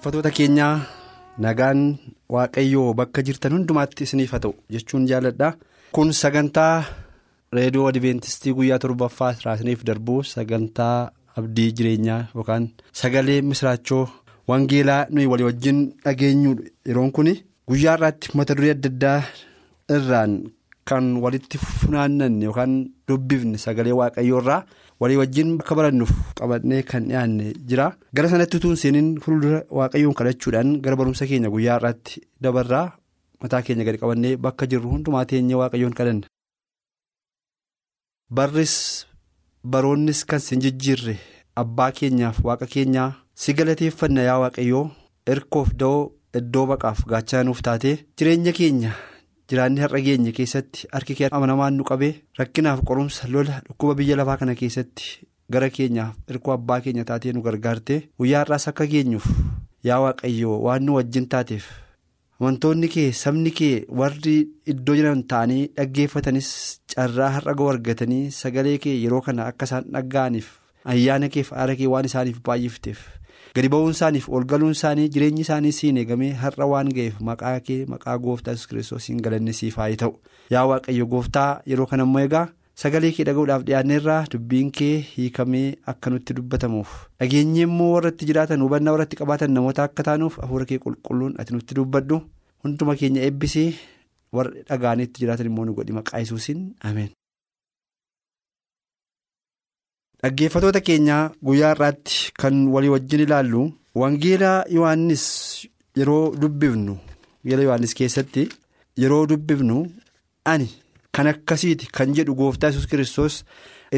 Dhaggeeffatoota 0.00 0.30
keenyaa 0.36 0.80
nagaan 1.44 1.80
waaqayyoo 2.34 2.94
bakka 2.98 3.20
jirtan 3.26 3.52
hundumaatti 3.52 4.04
isiniif 4.06 4.30
haa 4.32 4.40
ta'u 4.44 4.54
jechuun 4.74 5.04
jaalladha. 5.10 5.48
Kun 5.92 6.12
sagantaa 6.20 6.84
reediyoo 7.52 7.88
adventistii 7.90 8.52
guyyaa 8.56 8.78
torbaffaa 8.84 9.32
isiniif 9.56 9.84
darbu 9.88 10.22
sagantaa 10.32 11.10
abdii 11.36 11.72
jireenyaa 11.76 12.20
yookaan 12.34 12.68
sagalee 13.00 13.40
misraachoo 13.50 14.04
wangeelaa 14.48 15.06
nuyi 15.10 15.26
walii 15.32 15.44
wajjin 15.50 15.82
dhageenyu 16.04 16.54
yeroon 16.88 17.12
kun 17.12 17.28
guyyaa 17.68 17.94
irraatti 18.00 18.32
mata 18.40 18.54
duree 18.56 18.70
adda 18.76 18.88
addaa 18.94 19.20
irraan 19.96 20.32
kan 20.88 21.16
walitti 21.24 21.58
funaannanne 21.80 22.44
yookaan 22.48 22.72
dubbifne 23.10 23.58
sagalee 23.64 23.92
waaqayyoo 24.02 24.40
irraa. 24.42 24.62
walii 25.00 25.16
wajjin 25.18 25.50
akka 25.60 25.74
barannuuf 25.78 26.10
qabannee 26.38 26.82
kan 26.88 27.04
dhiyaanne 27.08 27.44
jira 27.68 27.84
gara 28.16 28.28
sanatti 28.32 28.56
utuu 28.58 28.70
hin 28.72 28.76
seeniin 28.80 29.06
fuuldura 29.26 29.60
waaqayyoon 29.78 30.14
kadhachuudhaan 30.18 30.74
gara 30.84 30.96
barumsa 31.00 31.26
keenya 31.30 31.48
guyyaa 31.54 31.76
irratti 31.80 32.20
dabarraa 32.46 32.82
mataa 33.44 33.62
keenya 33.68 33.84
gadi 33.88 33.98
qabannee 34.02 34.34
bakka 34.46 34.66
jirru 34.72 34.90
hundumaa 34.92 35.24
teenyee 35.30 35.56
waaqayyoon 35.62 35.94
kadhanna. 36.00 36.26
barris 38.36 39.06
baroonnis 39.72 40.20
kan 40.28 40.40
sin 40.46 40.60
jijjiirre 40.64 41.16
abbaa 41.62 41.90
keenyaaf 41.98 42.38
waaqa 42.48 42.66
keenyaa 42.74 43.10
si 43.44 43.54
galateeffanna 43.58 44.22
yaa 44.28 44.38
waaqayyoo 44.44 44.84
erkoof 45.32 45.72
da'oo 45.80 46.02
iddoo 46.40 46.66
baqaaf 46.72 47.00
gaachaa 47.12 47.42
nuuf 47.44 47.62
taatee 47.66 47.96
jireenya 48.16 48.52
keenya. 48.58 48.92
Jiraanni 49.50 49.80
har'a 49.84 50.00
geenye 50.06 50.32
keessatti 50.38 50.86
harki 50.92 51.14
kee 51.18 51.28
amanamaan 51.38 51.74
nu 51.78 51.84
qabee 51.90 52.12
rakkinaaf 52.38 52.80
qorumsa 52.88 53.28
lola 53.34 53.60
dhukkuba 53.66 53.94
biyya 54.00 54.16
lafaa 54.20 54.36
kana 54.42 54.54
keessatti 54.60 55.06
gara 55.52 55.70
keenyaaf 55.76 56.14
hirkoo 56.30 56.52
abbaa 56.56 56.80
keenya 56.86 57.04
taatee 57.10 57.32
nu 57.36 57.42
gargaarte 57.46 57.96
guyyaa 58.18 58.42
har'aas 58.44 58.68
akka 58.72 58.86
geenyuuf 58.92 59.26
yaa 59.88 60.00
waaqayyoo 60.04 60.58
waan 60.66 60.84
nu 60.86 60.94
wajjin 60.98 61.26
taateef 61.34 61.66
amantoonni 62.40 62.88
kee 62.94 63.08
sabni 63.22 63.50
kee 63.60 63.74
warri 64.00 64.36
iddoo 64.72 64.94
jiran 65.00 65.22
ta'anii 65.32 65.62
dhaggeeffatanis 65.76 66.50
carraa 66.94 67.30
har'a 67.36 67.54
ga'u 67.58 67.68
argatanii 67.74 68.30
sagalee 68.40 68.78
kee 68.84 68.94
yeroo 69.04 69.20
kana 69.26 69.46
akka 69.52 69.66
isaan 69.70 69.90
dhaga'aniif 69.96 70.48
ayyaana 70.94 71.28
keef 71.34 71.52
aara 71.52 71.74
kee 71.80 71.86
waan 71.94 72.06
isaaniif 72.08 72.38
baay'ifteef. 72.46 73.00
Gadi 73.54 73.68
ba'uun 73.72 73.90
isaaniif 73.96 74.28
ol 74.36 74.44
galuun 74.52 74.72
isaanii 74.76 75.08
jireenyi 75.14 75.42
isaanii 75.46 75.72
siin 75.78 75.96
eegamee 76.02 76.30
har'a 76.42 76.66
waan 76.72 76.88
ga'eef 76.96 77.18
maqaa 77.28 77.58
kee 77.66 77.78
maqaa 77.92 78.16
gooftaa 78.26 78.54
yesus 78.54 78.66
kiristoosiin 78.70 79.20
galanni 79.26 79.52
siif 79.60 79.76
haa 79.82 79.90
ta'u. 80.02 80.14
Yaa 80.54 80.64
waaqayyo 80.70 81.06
gooftaa 81.14 81.50
yeroo 81.72 81.86
kana 81.92 82.06
immoo 82.08 82.22
egaa 82.28 82.46
sagalee 82.82 83.12
kee 83.16 83.24
dhaga'uudhaaf 83.28 83.64
dhiyaanneerraa 83.68 84.20
dubbiin 84.34 84.70
kee 84.80 84.94
hiikamee 85.16 85.66
akka 85.92 86.10
nutti 86.14 86.34
dubbatamuuf. 86.38 86.90
Dhageenyee 87.20 87.66
immoo 87.68 87.92
warratti 87.94 88.26
jiraatan 88.32 88.62
hubannaa 88.66 88.92
warratti 88.96 89.16
qabaatan 89.22 89.52
namoota 89.58 89.82
akka 89.90 90.02
taanuuf 90.10 90.38
hafuura 90.44 90.64
kee 90.72 90.78
qulqulluun 90.86 91.34
ati 91.38 91.54
nutti 91.58 91.74
dubbadhu. 91.80 92.20
Hunduma 92.64 92.96
keenya 93.02 93.22
eebbisee 93.28 93.68
warra 94.38 94.62
dhaga'aniitti 94.70 95.20
jiraatan 95.24 95.46
immoo 95.52 95.64
nu 95.68 95.74
godhi 95.80 95.92
maqaa 95.98 96.18
yesuusiin 96.22 96.68
ameen. 96.90 97.10
Dhaggeeffatoota 100.22 100.80
keenyaa 100.86 101.30
guyyaa 101.48 101.70
irraatti 101.74 102.32
kan 102.40 102.56
walii 102.74 102.88
wajjin 102.94 103.20
ilaallu 103.26 103.62
wangeelaa 104.00 104.64
Yohaannis 104.76 105.24
yeroo 105.98 106.34
dubbifnu 106.42 106.96
wangeela 106.98 107.62
Yohaannis 107.66 107.94
keessatti 108.00 108.44
yeroo 109.02 109.22
dubbifnu 109.30 109.78
ani 110.52 110.68
kan 111.18 111.26
akkasiiti 111.32 111.86
kan 111.98 112.12
jedhu 112.18 112.34
gooftaa 112.40 112.68
yesus 112.72 112.86
kiristoos 112.90 113.38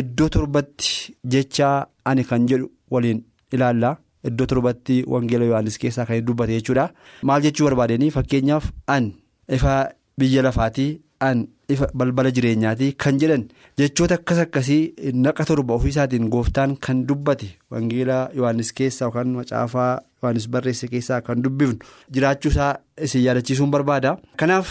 iddoo 0.02 0.28
torbatti 0.36 0.92
jechaa 1.34 1.74
ani 2.12 2.24
kan 2.30 2.46
jedhu 2.52 2.70
waliin 2.96 3.24
ilaalla 3.58 3.96
iddoo 4.30 4.46
torbatti 4.52 5.02
wangeela 5.14 5.44
Yohaannis 5.50 5.78
keessaa 5.84 6.06
kan 6.10 6.22
dubbate 6.28 6.54
jechuudha 6.58 6.86
maal 7.30 7.42
jechuu 7.48 7.66
barbaadanii 7.70 8.10
fakkeenyaaf 8.18 8.70
an 8.86 9.10
ifa 9.58 9.74
biyya 10.18 10.42
lafaatii 10.48 10.92
an. 11.20 11.46
Ifa 11.74 11.86
balbala 12.00 12.30
jireenyaati 12.36 12.88
kan 13.04 13.18
jedhan 13.22 13.44
jechoota 13.80 14.14
akkas 14.20 14.38
akkasii 14.44 15.12
naqa 15.26 15.44
torba 15.50 15.74
ofiisaatiin 15.78 16.28
gooftaan 16.34 16.76
kan 16.86 17.04
dubbate 17.08 17.48
wangeela 17.70 18.18
yohannis 18.38 18.72
keessaa 18.78 19.06
yookaan 19.08 19.28
macaafaa 19.38 19.90
yohannis 20.22 20.48
barreesse 20.56 20.88
keessaa 20.94 21.20
kan 21.28 21.42
dubbifnu 21.44 21.78
jiraachuusaa 22.14 22.72
isin 23.06 23.22
yaadachiisuun 23.26 23.70
barbaada. 23.74 24.16
kanaaf 24.36 24.68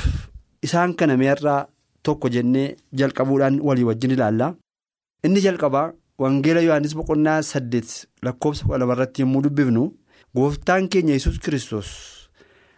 isaan 0.67 0.93
kana 0.95 1.17
mi'arraa 1.21 1.61
tokko 2.03 2.29
jennee 2.35 2.67
jalqabuudhaan 2.99 3.59
walii 3.67 3.83
wajjin 3.89 4.11
ilaalla 4.17 4.53
inni 5.25 5.41
jalqabaa 5.47 5.87
wangeela 6.21 6.61
yohannis 6.67 6.95
boqonnaa 6.99 7.41
saddeet 7.51 7.89
lakkoofsa 8.25 8.65
kudha 8.65 8.77
lamarratti 8.83 9.21
yommuu 9.21 9.41
dubbifnu 9.45 9.83
gooftaan 10.35 10.87
keenya 10.91 11.13
yesus 11.17 11.39
kiristoos 11.45 11.89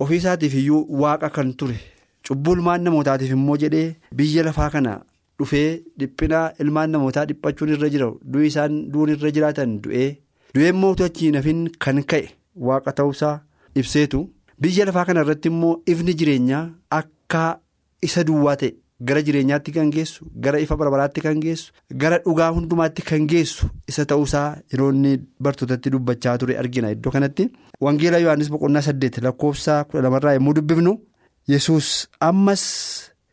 ofiisaatiif 0.04 0.54
iyyuu 0.62 0.86
waaqa 1.02 1.30
kan 1.36 1.54
ture. 1.60 1.80
Cubbuu 2.28 2.54
ilmaan 2.58 2.84
namootaatiif 2.88 3.32
immoo 3.38 3.58
jedhee 3.64 3.88
biyya 4.20 4.44
lafaa 4.50 4.70
kana 4.76 4.94
dhufee 5.40 5.70
dhiphinaa 6.00 6.46
ilmaan 6.66 6.90
namootaa 6.96 7.26
dhiphachuun 7.32 7.74
irra 7.78 7.90
jira 7.96 8.12
du'i 8.36 8.48
isaan 8.52 8.78
du'uun 8.94 9.10
irra 9.16 9.32
jiraatan 9.38 9.74
du'ee 9.88 10.10
du'ee 10.56 10.70
immoo 10.76 10.92
utuu 10.96 11.06
achii 11.10 11.32
nafin 11.38 11.66
kan 11.86 12.04
ka'e 12.14 12.30
waaqa 12.70 12.92
ta'uusaa 13.02 13.34
ibseetu 13.82 14.24
biyya 14.66 14.86
lafaa 14.92 15.06
kana 15.10 15.22
irratti 15.28 15.48
immoo 15.54 15.74
ifni 15.96 16.14
jireenyaa 16.22 16.64
akka 17.02 17.44
isa 18.10 18.24
duwwaa 18.30 18.56
ta'e 18.64 18.72
gara 19.08 19.22
jireenyaatti 19.28 19.72
kan 19.76 19.90
geessu 19.94 20.26
gara 20.44 20.60
ifa 20.64 20.76
barbaraatti 20.82 21.22
kan 21.24 21.40
geessu 21.46 21.74
gara 22.02 22.20
dhugaa 22.26 22.52
hundumaatti 22.58 23.02
kan 23.10 23.26
geessu 23.32 23.68
isa 23.94 24.06
ta'uusaa 24.12 24.46
yeroo 24.74 24.92
inni 24.96 25.16
bartootatti 25.48 25.90
dubbachaa 25.96 26.38
ture 26.44 26.58
argina 26.62 26.92
iddoo 26.96 27.12
kanatti 27.16 27.50
wangeela 27.88 28.18
yohannis 28.26 28.52
boqonnaa 28.54 28.82
saddeet 28.88 29.18
lakkoofsa 29.26 29.84
kudha 29.90 30.02
lamarraa 30.06 30.34
yommuu 30.38 30.54
dubbifnu. 30.60 30.94
Yesus 31.48 31.88
ammas 32.20 32.64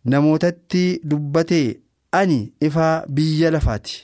namootatti 0.05 1.01
dubbatee 1.11 1.81
ani 2.20 2.38
ifa 2.68 2.88
biyya 3.16 3.51
lafaati 3.57 3.96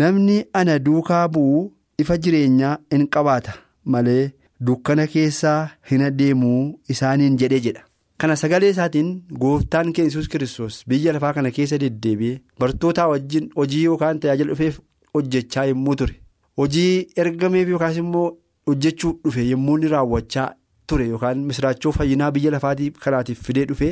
namni 0.00 0.36
ana 0.60 0.78
duukaa 0.86 1.28
bu'u 1.34 1.72
ifa 2.02 2.16
jireenyaa 2.24 2.78
in 2.96 3.06
qabaata 3.14 3.52
malee 3.94 4.30
dukkana 4.66 5.06
keessaa 5.14 5.60
hin 5.90 6.02
adeemuu 6.08 6.62
isaaniin 6.94 7.36
jedhee 7.42 7.60
jedha. 7.66 7.82
kana 8.20 8.36
sagalee 8.36 8.70
isaatiin 8.74 9.10
gooftaan 9.42 9.92
keenya 9.92 10.08
yesus 10.10 10.28
kiristoos 10.32 10.78
biyya 10.92 11.12
lafaa 11.16 11.32
kana 11.36 11.50
keessa 11.58 11.78
deddeebi'ee 11.82 12.40
bartootaa 12.60 13.08
wajjin 13.12 13.50
hojii 13.58 13.84
yookaan 13.84 14.20
tajaajila 14.24 14.50
dhufeef 14.52 14.78
hojjechaa 15.14 15.64
yommuu 15.70 15.94
ture 16.00 16.16
hojii 16.62 17.06
ergameef 17.24 17.68
yookaas 17.74 17.96
immoo 18.02 18.26
hojjechuu 18.70 19.12
dhufe 19.24 19.48
yommuu 19.50 19.76
inni 19.78 19.88
raawwachaa. 19.94 20.48
Ture 20.92 21.06
yookaan 21.14 21.44
misraachoo 21.48 21.92
fayyinaa 21.98 22.30
biyya 22.36 22.50
lafaatii 22.56 22.90
kanaatiif 23.04 23.42
fidee 23.48 23.64
dhufe 23.72 23.90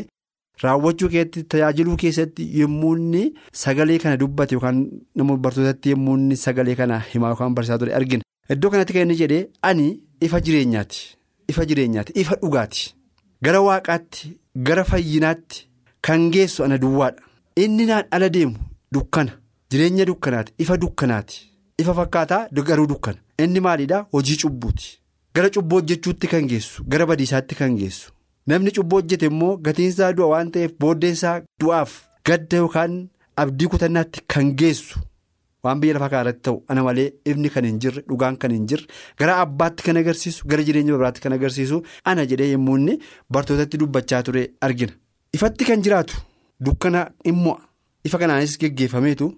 raawwachuu 0.62 1.08
keessatti 1.14 1.42
tajaajiluu 1.54 1.96
keessatti 2.02 2.46
yommuu 2.60 3.24
sagalee 3.62 3.98
kana 4.04 4.16
dubbate 4.22 4.54
yookaan 4.54 4.80
namoota 5.14 5.40
bartootatti 5.48 5.90
yommuu 5.94 6.36
sagalee 6.44 6.74
kana 6.82 6.98
himaa 7.12 7.28
yookaan 7.34 7.54
barsiisaa 7.54 7.78
ture 7.78 7.94
argina. 7.94 8.22
Iddoo 8.54 8.70
kanatti 8.70 8.92
kan 8.92 9.02
inni 9.02 9.16
jedhee 9.22 9.48
ani 9.62 9.86
ifa 10.26 10.40
jireenyaati 10.40 11.02
ifa 11.48 11.64
jireenyaati 11.70 12.12
ifa 12.20 12.36
dhugaati. 12.42 12.94
Gara 13.42 13.60
waaqaatti 13.66 14.32
gara 14.68 14.84
fayyinaatti 14.84 15.68
kan 16.02 16.30
geessu 16.30 16.64
ana 16.64 16.78
duwwaadha. 16.78 17.22
Inni 17.56 17.86
naan 17.90 18.04
ala 18.10 18.28
deemu 18.28 18.56
dukkana 18.92 19.32
jireenya 19.70 20.04
dukkanaati 20.10 20.52
ifa 20.64 20.76
dukkanaati. 20.76 21.44
Ifa 21.78 21.94
fakkaataa 21.94 22.48
garuu 22.68 22.86
dukkana. 22.86 23.18
Inni 23.44 23.60
maalidhaa 23.60 24.06
hojii 24.12 24.36
cubbuuti. 24.42 24.88
Gara 25.38 25.50
cubbuu 25.56 25.78
hojjechuutti 25.80 26.26
kan 26.34 26.46
geessu 26.52 26.84
gara 26.94 27.06
badiisaatti 27.10 27.54
kan 27.62 27.76
geessu. 27.80 28.10
Namni 28.46 28.70
cubbuu 28.76 29.00
hojjete 29.00 29.26
immoo 29.32 29.56
gatiinsaa 29.66 30.12
du'a 30.20 30.28
waan 30.32 30.50
ta'eef 30.54 30.72
booddeensaa 30.84 31.34
du'aaf 31.60 31.92
gadda 32.30 32.56
yookaan 32.62 32.94
abdii 33.42 33.68
kutannaatti 33.74 34.22
kan 34.34 34.54
geessu. 34.62 34.98
Waan 35.64 35.80
biyya 35.82 35.94
lafaa 35.94 36.08
kanarratti 36.14 36.42
ta'u 36.46 36.62
ana 36.72 36.82
malee 36.86 37.06
ifni 37.30 37.50
kan 37.54 37.64
hin 37.68 37.78
jirre 37.84 38.02
dhugaan 38.08 38.36
kan 38.44 38.52
hin 38.54 38.66
jirre 38.72 38.86
gara 39.20 39.36
abbaatti 39.44 39.82
kan 39.86 39.96
agarsiisu 40.02 40.46
gara 40.52 40.62
jireenya 40.68 40.96
biraatti 41.00 41.20
kan 41.24 41.32
agarsiisu 41.36 41.80
ana 42.12 42.24
jedhee 42.32 42.50
yommuu 42.52 42.76
inni 42.80 42.94
bartootatti 43.36 43.78
dubbachaa 43.82 44.22
ture 44.28 44.44
argina. 44.68 44.92
Ifatti 45.34 45.64
kan 45.70 45.82
jiraatu 45.88 46.16
dukkana 46.64 47.04
immoo 47.32 47.58
ifa 48.04 48.18
kanaanis 48.22 48.56
geggeeffameetu 48.64 49.30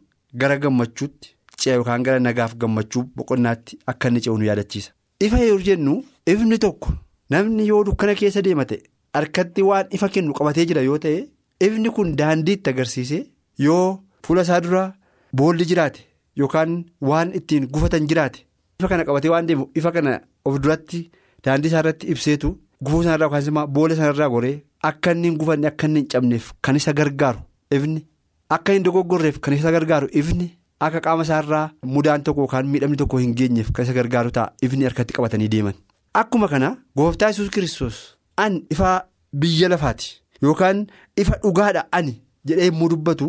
gara 0.45 0.57
gammachuutti 0.65 1.35
ce'a 1.61 1.75
yookaan 1.81 2.03
gara 2.09 2.21
nagaaf 2.29 2.55
gammachuu 2.65 3.05
boqonnaatti 3.17 3.79
akka 3.87 4.09
inni 4.09 4.21
ce'u 4.27 4.39
nu 4.39 4.45
yaadachiisa. 4.51 4.93
Ifa 5.27 5.39
yoo 5.45 5.59
jennu 5.67 5.95
ifni 6.33 6.59
tokko 6.65 6.93
namni 7.31 7.67
yoo 7.71 7.83
dukkana 7.89 8.15
keessa 8.21 8.43
deema 8.47 8.65
ta'e 8.71 8.81
harkatti 9.19 9.63
waan 9.69 9.87
ifa 9.99 10.09
kennu 10.15 10.33
qabatee 10.39 10.67
jira 10.71 10.83
yoo 10.89 10.99
ta'e 11.05 11.19
ifni 11.67 11.91
kun 11.97 12.15
daandiitti 12.21 12.71
agarsiise 12.73 13.19
yoo 13.67 13.87
fuula 14.27 14.43
isaa 14.47 14.61
dura 14.67 14.83
boolli 15.41 15.65
jiraate 15.71 16.01
yookaan 16.43 16.77
waan 17.11 17.33
ittiin 17.41 17.67
gufatan 17.75 18.07
jiraate 18.13 18.45
ifa 18.81 18.89
kana 18.93 19.05
qabatee 19.09 19.31
waan 19.35 19.47
deemu 19.51 19.69
ifa 19.83 19.93
kana 19.97 20.21
of 20.45 20.59
duratti 20.63 21.03
daandii 21.45 21.69
isaa 21.73 21.81
irratti 21.85 22.07
ibseetu 22.15 22.53
gufuu 22.85 23.03
sanarraa 23.03 23.27
yookaan 23.29 23.49
immoo 23.53 23.67
boolla 23.79 23.97
sanarraa 24.01 24.29
goree 24.35 24.57
akka 24.91 25.13
inni 25.17 25.29
hin 25.29 25.39
gufanne 25.43 25.67
akka 25.73 25.87
inni 25.91 26.01
hin 26.05 26.09
cabneef 26.15 26.53
kan 26.69 26.77
isa 26.81 26.93
gargaaru 27.01 27.41
ifni 27.79 28.07
akka 28.57 28.73
hin 28.79 28.83
dogoggorreef 28.87 29.39
kan 29.41 29.55
isa 29.59 29.71
gargaaru 29.77 30.09
ifni. 30.23 30.49
Akka 30.87 31.01
qaama 31.07 31.23
isaarraa 31.27 31.71
mudaan 31.95 32.23
tokko 32.25 32.41
yookaan 32.47 32.67
miidhamni 32.73 32.97
tokko 32.97 33.19
hin 33.23 33.35
geenyeef 33.39 33.71
kan 33.73 33.85
isa 33.85 33.93
gargaaru 33.99 34.31
ta'a. 34.37 34.53
Ifni 34.63 34.85
harkatti 34.89 35.13
qabatanii 35.17 35.49
deeman. 35.55 35.75
Akkuma 36.15 36.49
kana 36.49 36.77
gooftaa 36.97 37.29
yesus 37.31 37.51
kiristoos 37.55 37.97
an 38.37 38.63
ifa 38.71 38.93
biyya 39.41 39.69
lafaati 39.69 40.09
yookaan 40.43 40.87
ifa 41.23 41.37
dhugaadha 41.43 41.83
ani 41.99 42.15
jedhee 42.49 42.67
immoo 42.73 42.89
dubbatu 42.93 43.29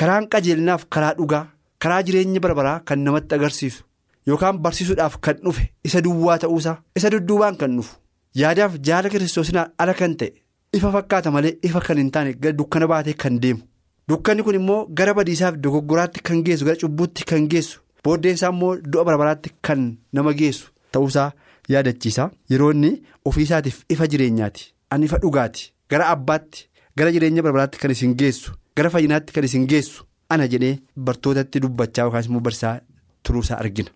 karaan 0.00 0.28
qajeelinaaf 0.32 0.84
karaa 0.96 1.14
dhugaa 1.20 1.46
karaa 1.84 2.02
jireenya 2.08 2.40
barbaraa 2.44 2.80
kan 2.90 2.98
namatti 3.06 3.34
agarsiisu 3.38 3.82
yookaan 4.28 4.58
barsiisuudhaaf 4.66 5.16
kan 5.26 5.36
dhufe 5.44 5.64
isa 5.90 6.00
duwwaa 6.06 6.38
ta'uusaa 6.44 6.76
isa 7.00 7.10
dudduubaan 7.14 7.56
kan 7.62 7.76
dhufu 7.78 7.96
yaadaaf 8.42 8.76
jaala 8.88 9.08
kiristoosinaa 9.14 9.66
ala 9.84 9.94
kan 10.02 10.14
ta'e 10.22 10.30
ifa 10.78 10.92
fakkaata 10.96 11.30
malee 11.36 11.56
ifa 11.70 11.80
kan 11.86 11.98
hin 12.02 12.10
taane 12.16 12.34
dukkana 12.58 12.86
baatee 12.92 13.12
kan 13.24 13.40
deemu 13.46 13.60
dukkanni 14.08 14.42
kun 14.42 14.54
immoo 14.60 14.86
gara 14.98 15.14
badiisaaf 15.14 15.54
dogoggoraatti 15.64 16.20
kan 16.22 16.42
geessu 16.46 16.64
gara 16.64 16.76
cubbuutti 16.82 17.24
kan 17.30 17.46
geessu 17.52 17.80
booddeensaa 18.04 18.50
immoo 18.54 18.76
du'a 18.90 19.04
barbaraatti 19.04 19.50
kan 19.62 19.96
nama 20.12 20.32
geessu. 20.34 20.66
Ta'uusaa 20.92 21.30
yaadachiisa. 21.68 22.30
Yeroo 22.50 22.70
inni 22.72 23.02
ofiisaatiif 23.24 23.84
ifa 23.88 24.06
jireenyaati. 24.10 24.74
An 24.90 25.02
ifa 25.02 25.18
dhugaati. 25.22 25.72
Gara 25.90 26.08
abbaatti 26.14 26.68
gara 26.96 27.12
jireenya 27.12 27.42
barbaraatti 27.42 27.78
kan 27.78 27.90
isin 27.90 28.14
geessu 28.20 28.52
gara 28.76 28.90
fayyinaatti 28.90 29.32
kan 29.32 29.44
isin 29.44 29.66
geessu 29.66 30.04
ana 30.28 30.46
jedhee 30.48 30.78
bartootatti 30.96 31.60
dubbachaa 31.62 32.04
yookaas 32.04 32.26
immoo 32.26 32.40
barsiisaa 32.40 32.80
turuusaa 33.22 33.58
argina. 33.62 33.90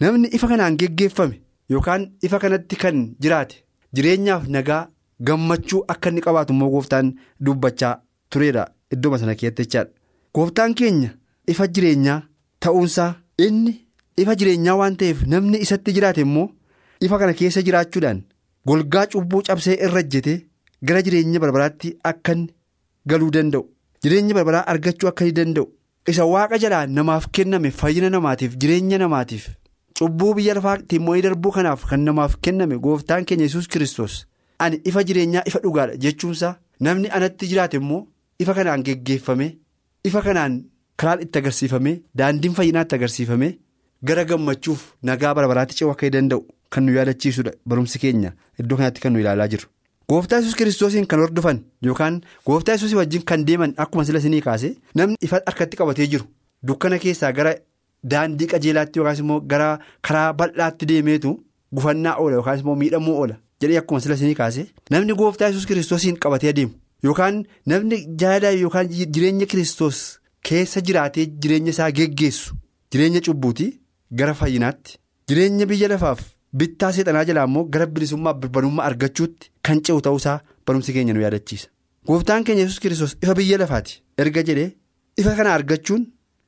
namni 0.00 0.28
ifa 0.36 0.48
kanaan 0.48 0.76
geggeeffame 0.80 1.40
yookaan 1.70 2.04
ifa 2.26 2.38
kanatti 2.42 2.76
kan 2.82 2.98
jiraate 3.22 3.56
jireenyaaf 3.94 4.46
nagaa 4.54 4.88
gammachuu 5.28 5.82
akka 5.92 6.10
inni 6.10 6.20
qabaatu 6.26 6.52
immoo 6.54 6.70
gooftaan 6.74 7.12
dubbachaa 7.46 7.94
tureedha 8.30 8.64
iddooma 8.96 9.18
sana 9.22 9.34
keessatti 9.40 9.62
jechaadha. 9.66 9.90
gooftaan 10.34 10.74
keenya 10.80 11.10
ifa 11.52 11.66
jireenyaa 11.74 12.20
ta'uunsaa 12.66 13.10
inni 13.46 13.74
ifa 14.22 14.34
jireenyaa 14.40 14.76
waan 14.80 14.96
ta'eef 15.02 15.22
namni 15.34 15.58
isatti 15.66 15.92
jiraate 15.96 16.20
immoo 16.26 16.48
ifa 17.06 17.18
kana 17.22 17.32
keessa 17.40 17.62
jiraachuudhaan 17.68 18.22
golgaa 18.68 19.06
cubbuu 19.12 19.42
cabsee 19.48 19.76
irra 19.86 20.00
ejjete 20.04 20.34
gara 20.88 21.02
jireenya 21.06 21.40
barbaraatti 21.44 21.96
akka 22.10 22.34
galuu 23.12 23.30
danda'u 23.36 23.64
jireenya 24.04 24.34
barbaraa 24.38 24.64
argachuu 24.72 25.08
akka 25.12 25.30
danda'u 25.38 25.66
isa 26.12 26.24
waaqa 26.32 26.58
jalaa 26.62 26.86
namaaf 26.98 27.26
kenname 27.36 27.70
fayyina 27.80 28.10
namaatiif 28.14 28.56
jireenya 28.60 28.98
namaatiif. 29.02 29.44
cubbuu 29.98 30.34
biyya 30.36 30.54
lafaatti 30.58 30.96
immoo 30.98 31.20
darbuu 31.24 31.50
kanaaf 31.56 31.84
kan 31.90 32.00
namaaf 32.08 32.32
kenname 32.44 32.78
gooftaan 32.84 33.24
keenya 33.28 33.44
yesus 33.48 33.68
kiristoos 33.72 34.14
ani 34.64 34.80
ifa 34.90 35.02
jireenyaa 35.08 35.42
ifa 35.50 35.58
dhugaadha 35.64 35.96
jechuunsaa 36.04 36.54
namni 36.86 37.08
anatti 37.16 37.46
jiraate 37.50 37.76
immoo 37.82 38.00
ifa 38.42 38.54
kanaan 38.54 38.82
geggeeffame 38.86 39.46
ifa 40.08 40.22
kanaan 40.26 40.54
karaan 41.00 41.20
itti 41.24 41.38
agarsiifame 41.38 41.92
daandiin 42.18 42.54
fayyinaatti 42.58 42.94
agarsiifame 42.98 43.48
gara 44.08 44.24
gammachuuf 44.30 44.82
nagaa 45.02 45.34
barbaraatti 45.38 45.74
ce'uu 45.78 45.90
akka 45.94 46.10
danda'u 46.16 46.42
kan 46.70 46.84
nu 46.86 46.92
yaadachiisudha 46.98 47.52
barumsi 47.68 47.98
keenya 48.02 48.32
iddoo 48.60 48.76
kanatti 48.78 49.00
kan 49.04 49.12
nu 49.12 49.18
ilaalaa 49.20 49.48
jiru. 49.52 49.66
gooftaa 50.08 50.38
yesus 50.40 50.54
kiristoosiin 50.60 51.06
kan 51.10 51.20
hordofan 51.24 51.60
yookaan 51.86 52.20
gooftaa 52.46 52.72
yesuusii 52.76 52.96
wajjin 53.00 53.22
kan 53.30 53.44
deeman 53.46 53.74
akkuma 53.84 54.04
sila 54.04 54.18
isinii 54.22 54.40
kaase 54.48 54.74
namni 54.94 55.16
ifa 55.26 55.40
harkatti 55.46 55.76
qabatee 55.76 56.06
jiru 56.12 56.24
dukkana 56.66 56.98
keessaa 56.98 57.32
gara. 57.32 57.54
Daandii 58.12 58.46
qajeelaatti 58.52 58.98
yookaas 58.98 59.18
immoo 59.22 59.40
gara 59.50 59.68
karaa 60.06 60.32
bal'aatti 60.38 60.86
deemeetu 60.88 61.30
gufannaa 61.76 62.16
oola 62.22 62.34
yookaas 62.38 62.60
immoo 62.60 62.74
miidhamuu 62.80 63.14
oola 63.20 63.36
jedhee 63.62 63.78
akkuma 63.80 64.00
sila 64.06 64.14
isinii 64.18 64.34
kaase 64.40 64.64
namni 64.90 65.14
gooftaa 65.20 65.48
yesus 65.48 65.64
kiristoosiin 65.70 66.18
qabatee 66.24 66.50
adeemu 66.50 66.72
yookaan 67.06 67.40
namni 67.72 67.98
jaalala 68.22 68.50
yookaan 68.64 68.88
jireenya 69.14 69.46
kiristoos 69.52 69.98
keessa 70.48 70.80
jiraatee 70.88 71.26
jireenya 71.42 71.70
isaa 71.74 71.90
geggeessu 71.98 72.54
jireenya 72.92 73.20
cubbuutii 73.26 73.70
gara 74.20 74.34
fayyinaatti 74.40 74.98
jireenya 75.28 75.66
biyya 75.72 75.88
lafaaf 75.94 76.20
bittaa 76.62 76.92
seexanaa 76.96 77.24
jalaa 77.30 77.44
immoo 77.50 77.64
gara 77.76 77.86
bilisummaa 77.94 78.34
birbanummaa 78.40 78.84
argachuutti 78.90 79.50
kan 79.68 79.80
ce'u 79.88 80.00
ta'uusaa 80.08 80.38
barumsi 80.66 80.92
keenya 80.96 81.14
nu 81.14 81.20
yaadachiisa 81.26 81.68
gooftaan 82.08 82.44
keenya 82.48 82.62
yesus 82.66 82.80
kiristoos 82.84 83.16
ifa 83.22 83.34
biyya 83.40 83.58
lafaati 83.62 84.02
erga 84.24 84.42
jedhee 84.50 84.70
ifa 85.22 85.34
kana 85.38 85.54
argachuun. 85.58 86.02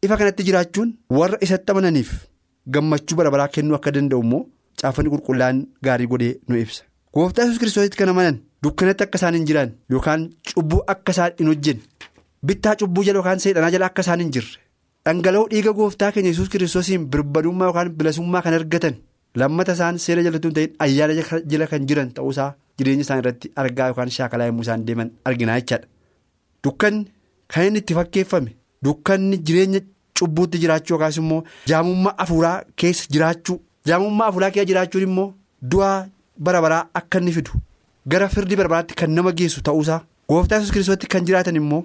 ifa 0.05 0.17
kanatti 0.21 0.43
jiraachuun 0.47 0.89
warra 1.19 1.39
isatti 1.45 1.73
amananiif 1.73 2.11
gammachuu 2.75 3.17
bara 3.19 3.31
baraa 3.35 3.49
kennuu 3.55 3.77
akka 3.79 3.91
danda'u 3.97 4.23
immoo 4.25 4.43
caaffanni 4.83 5.11
qulqullaa'aan 5.13 5.63
gaarii 5.87 6.07
godhee 6.13 6.35
nu 6.49 6.59
ibsa 6.65 6.83
gooftaa 7.17 7.45
yesus 7.47 7.59
kiristoositti 7.63 7.97
kan 8.01 8.09
amanan 8.13 8.37
dukkanatti 8.67 9.05
akka 9.07 9.19
isaan 9.23 9.35
hin 9.39 9.47
jiraan 9.49 9.73
yookaan 9.95 10.29
cubbuu 10.53 10.83
akka 10.95 11.13
isaan 11.17 11.33
hin 11.41 11.49
hojjenne 11.53 11.83
bittaa 12.51 12.75
cubbuu 12.83 13.05
jala 13.09 13.19
yookaan 13.23 13.41
seexanaa 13.47 13.71
jala 13.77 13.87
akka 13.91 14.03
isaan 14.07 14.21
hin 14.25 14.31
jirre 14.37 14.59
dhangala'oo 15.09 15.49
dhiiga 15.55 15.73
gooftaa 15.81 16.13
keenya 16.15 16.31
yesus 16.35 16.49
kiristoosiin 16.55 17.07
birbadummaa 17.17 17.67
yookaan 17.71 17.91
bilisummaa 17.99 18.43
kan 18.47 18.55
argatan 18.61 18.95
lammata 19.43 19.73
isaan 19.79 19.99
seera 20.05 20.23
jalatti 20.29 20.49
hin 20.49 20.55
ta'in 20.61 20.73
ayyaana 20.87 21.41
jala 21.55 21.67
kan 21.73 21.87
jiran 21.91 22.11
ta'uusaa 22.17 22.49
jireenya 22.79 23.05
isaan 23.07 23.19
irratti 23.25 23.53
argaa 23.65 23.87
yookaan 23.93 24.11
shaakalaa 24.17 24.47
yommuu 24.51 24.63
isaan 24.69 24.87
deeman 24.89 25.11
arginaa 25.31 25.59
jechaadha 25.61 25.87
dukkanni 26.65 27.05
kan 27.55 27.65
inni 27.67 27.79
itti 27.79 27.95
fakkeeffame. 27.95 28.51
Dukkanni 28.85 29.37
jireenya 29.47 29.81
cubbuutti 30.19 30.59
jiraachuu 30.63 30.95
yookaas 30.95 31.17
immoo 31.21 31.43
jaamummaa 31.71 32.15
afuuraa 32.25 32.57
keessa 32.83 33.07
jiraachuu 33.15 33.57
jaamummaa 33.91 34.27
afuuraa 34.31 34.51
keessa 34.55 34.69
jiraachuun 34.71 35.03
immoo 35.09 35.29
du'aa 35.71 35.97
bara 36.49 36.61
baraa 36.65 36.83
akka 37.01 37.19
inni 37.23 37.33
fidu 37.37 37.53
gara 38.07 38.29
firdi 38.29 38.57
bara 38.57 38.69
baraatti 38.73 38.95
kan 38.95 39.11
nama 39.17 39.33
geessu 39.39 39.63
ta'uusaa 39.69 40.01
gooftaa 40.31 40.59
yesus 40.59 40.73
kiristooti 40.75 41.07
kan 41.13 41.27
jiraatan 41.27 41.57
immoo 41.61 41.85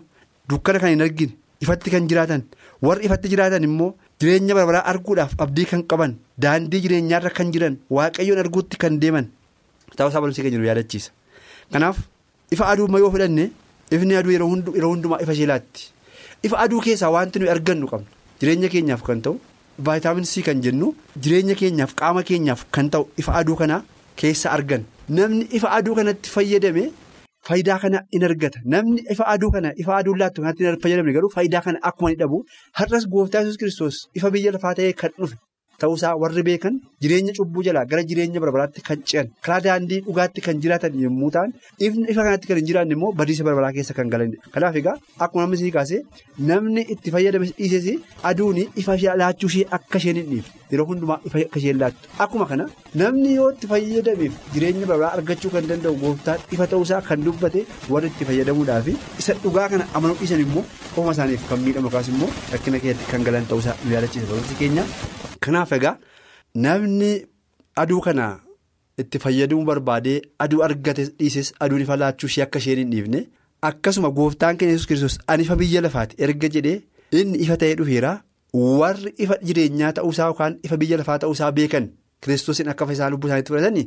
dukkana 0.49 0.79
kan 0.79 0.89
hin 0.93 1.01
argine 1.07 1.33
ifatti 1.61 1.89
kan 1.93 2.07
jiraatan 2.09 2.43
warri 2.81 3.05
ifatti 3.07 3.29
jiraatan 3.33 3.63
immoo 3.69 3.95
jireenya 4.19 4.53
bara 4.57 4.65
baraa 4.71 4.85
arguudhaaf 4.93 5.33
abdii 5.45 5.65
kan 5.71 5.83
qaban 5.93 6.15
daandii 6.45 6.81
jireenyaarra 6.85 7.29
kan 7.37 7.51
jiran 7.53 7.77
waaqayyoon 7.89 8.39
arguutti 8.43 8.77
kan 8.77 8.99
deeman. 9.01 9.27
Ta'uusaa 9.97 10.21
barumsa 10.21 10.41
keenya 10.41 10.57
nu 10.59 10.65
yaadachiisa. 10.65 11.11
Kanaaf 11.73 11.97
ifa 12.51 12.65
aduu 12.71 12.87
yoo 13.03 13.11
fudhanne 13.11 13.51
ifni 13.91 14.15
aduu 14.15 14.31
yeroo 14.31 14.91
hundumaa 14.93 15.19
ifa 15.23 15.33
isheelaatti. 15.33 15.91
ifa 16.43 16.57
aduu 16.63 16.81
keessaa 16.81 17.09
wanti 17.15 17.39
nuyi 17.39 17.51
argannu 17.55 17.87
qabna. 17.91 18.07
Jireenya 18.39 18.69
keenyaaf 18.73 19.01
kan 19.07 19.21
ta'u 19.25 19.39
vaayitaamin 19.85 20.25
c 20.25 20.41
kan 20.47 20.61
jennu 20.65 20.93
jireenya 21.23 21.55
keenyaaf 21.55 21.93
qaama 21.99 22.23
keenyaaf 22.29 22.65
kan 22.71 22.89
ta'u 22.93 23.09
ifa 23.21 23.33
aduu 23.41 23.55
kana 23.55 23.83
keessa 24.15 24.51
argan 24.55 24.83
namni 25.19 25.43
ifa 25.57 25.69
aduu 25.77 25.95
kanatti 25.99 26.29
fayyadame 26.35 26.83
faayidaa 27.47 27.79
kana 27.83 27.99
in 28.15 28.23
argata. 28.29 28.59
Namni 28.73 29.01
ifa 29.13 29.23
aduu 29.33 29.51
kana 29.55 29.69
ifa 29.81 29.93
aduu 29.99 30.15
laattu 30.21 30.41
kanatti 30.43 30.63
fayyadamne 30.83 31.13
garuu 31.17 31.31
faayidaa 31.35 31.61
kana 31.67 31.79
akkuma 31.89 32.09
ni 32.11 32.15
dhabu 32.21 32.37
har'as 32.79 33.05
gooftaa 33.13 33.41
yesus 33.43 33.57
kiristoos 33.61 33.95
ifa 34.17 34.27
biyya 34.35 34.51
lafaa 34.55 34.73
ta'ee 34.79 34.93
kan 35.01 35.11
dhufe 35.19 35.35
ta'uusaa 35.83 36.13
warri 36.23 36.43
beekan 36.49 36.79
jireenya 37.03 37.33
cubbuu 37.39 37.63
jalaa 37.67 37.85
gara 37.91 38.03
jireenya 38.11 38.43
barbaraatti 38.45 38.85
kan 38.87 39.03
ce'an 39.11 39.27
karaa 39.45 39.59
daandii 39.67 40.01
dhugaatti 40.07 40.45
kan 40.47 40.61
jiraatan 40.63 40.97
yommuu 41.05 41.31
ta'an 41.37 41.53
ifa 42.11 42.21
kanatti 42.27 42.51
kan 42.51 42.61
hin 42.61 42.69
jiraanne 42.71 42.97
immoo 42.97 43.11
badiisa 43.21 43.47
barbaraa 43.49 43.73
keessa 43.77 43.97
kan 43.99 44.13
galanidha 44.15 44.53
kanaaf 44.55 44.79
egaa 44.81 44.95
akkuma 45.25 45.43
namni 45.45 45.59
isin 45.61 45.75
kaase 45.77 45.97
namni 46.51 46.87
itti 46.95 47.15
fayyadame 47.17 47.51
dhiisee 47.59 47.97
aduun 48.31 48.59
ifa 48.83 48.97
laachuu 49.23 49.51
ishee 49.53 49.67
akka 49.79 50.03
isheen 50.03 50.21
hin 50.21 50.43
yeroo 50.71 50.85
hundumaa 50.91 51.19
ifa 51.29 51.39
akka 51.45 51.59
isheen 51.61 51.79
laattu 51.83 52.11
akkuma 52.25 52.45
kana 52.51 52.67
namni 53.01 53.33
yoo 53.39 53.49
itti 53.55 53.71
fayyadameef 53.73 54.37
jireenya 54.53 54.91
barbaraa 54.91 55.13
argachuu 55.17 55.51
kan 55.55 55.67
danda'u 55.71 55.95
gooftaan 56.03 56.45
ifa 56.57 56.69
ta'uusaa 56.75 57.01
kan 57.09 57.25
dubbate 57.27 57.59
warri 57.95 58.13
itti 58.13 58.29
fayyadamuudhaaf 58.31 58.87
isa 59.23 59.37
dhugaa 59.43 59.67
kana 59.75 59.89
amanuu 59.99 60.21
dhiisan 60.21 60.45
immoo 60.47 60.65
ofuma 60.93 61.17
isaaniif 61.17 61.49
kan 61.51 61.67
miidhamu 61.67 61.91
immoo 62.15 62.31
rakkina 62.53 62.85
keessatti 62.85 63.11
kan 63.11 63.27
galan 63.29 63.51
ta'uusaa 63.51 63.77
nu 63.83 63.93
yaadachiisa 63.97 64.31
barumsi 64.31 64.59
keenya. 64.63 64.85
Kanaaf 65.45 65.71
egaa 65.77 65.95
namni 66.65 67.11
aduu 67.83 68.01
kana 68.07 68.25
itti 69.03 69.19
fayyadamuu 69.23 69.65
barbaadee 69.69 70.17
aduu 70.45 70.63
argate 70.67 71.03
dhiises 71.19 71.53
aduun 71.65 71.81
ifa 71.85 71.95
laachuu 72.01 72.27
ishee 72.31 72.43
akka 72.45 72.59
isheen 72.63 72.79
hin 72.83 72.91
dhiifne 72.93 73.21
akkasuma 73.69 74.09
gooftaan 74.19 74.57
keenya 74.57 74.73
yesus 74.75 74.87
kiristoos 74.91 75.17
ani 75.35 75.43
ifa 75.47 75.55
biyya 75.61 75.81
lafaati 75.87 76.15
erga 76.27 76.49
jedhee 76.57 76.77
inni 77.21 77.37
ifa 77.47 77.57
ta'ee 77.63 77.75
dhufeera 77.81 78.13
warri 78.81 79.13
ifa 79.25 79.37
jireenyaa 79.49 79.91
ta'uusaa 79.99 80.27
yookaan 80.31 80.59
ifa 80.69 80.77
biyya 80.83 80.97
lafaa 81.03 81.17
ta'uusaa 81.25 81.51
beekan 81.59 81.89
kiristoosiin 82.25 82.69
akka 82.75 82.85
fayyisaa 82.91 83.09
lubbuu 83.15 83.27
isaaniitti 83.31 83.53
fudhatanii 83.55 83.85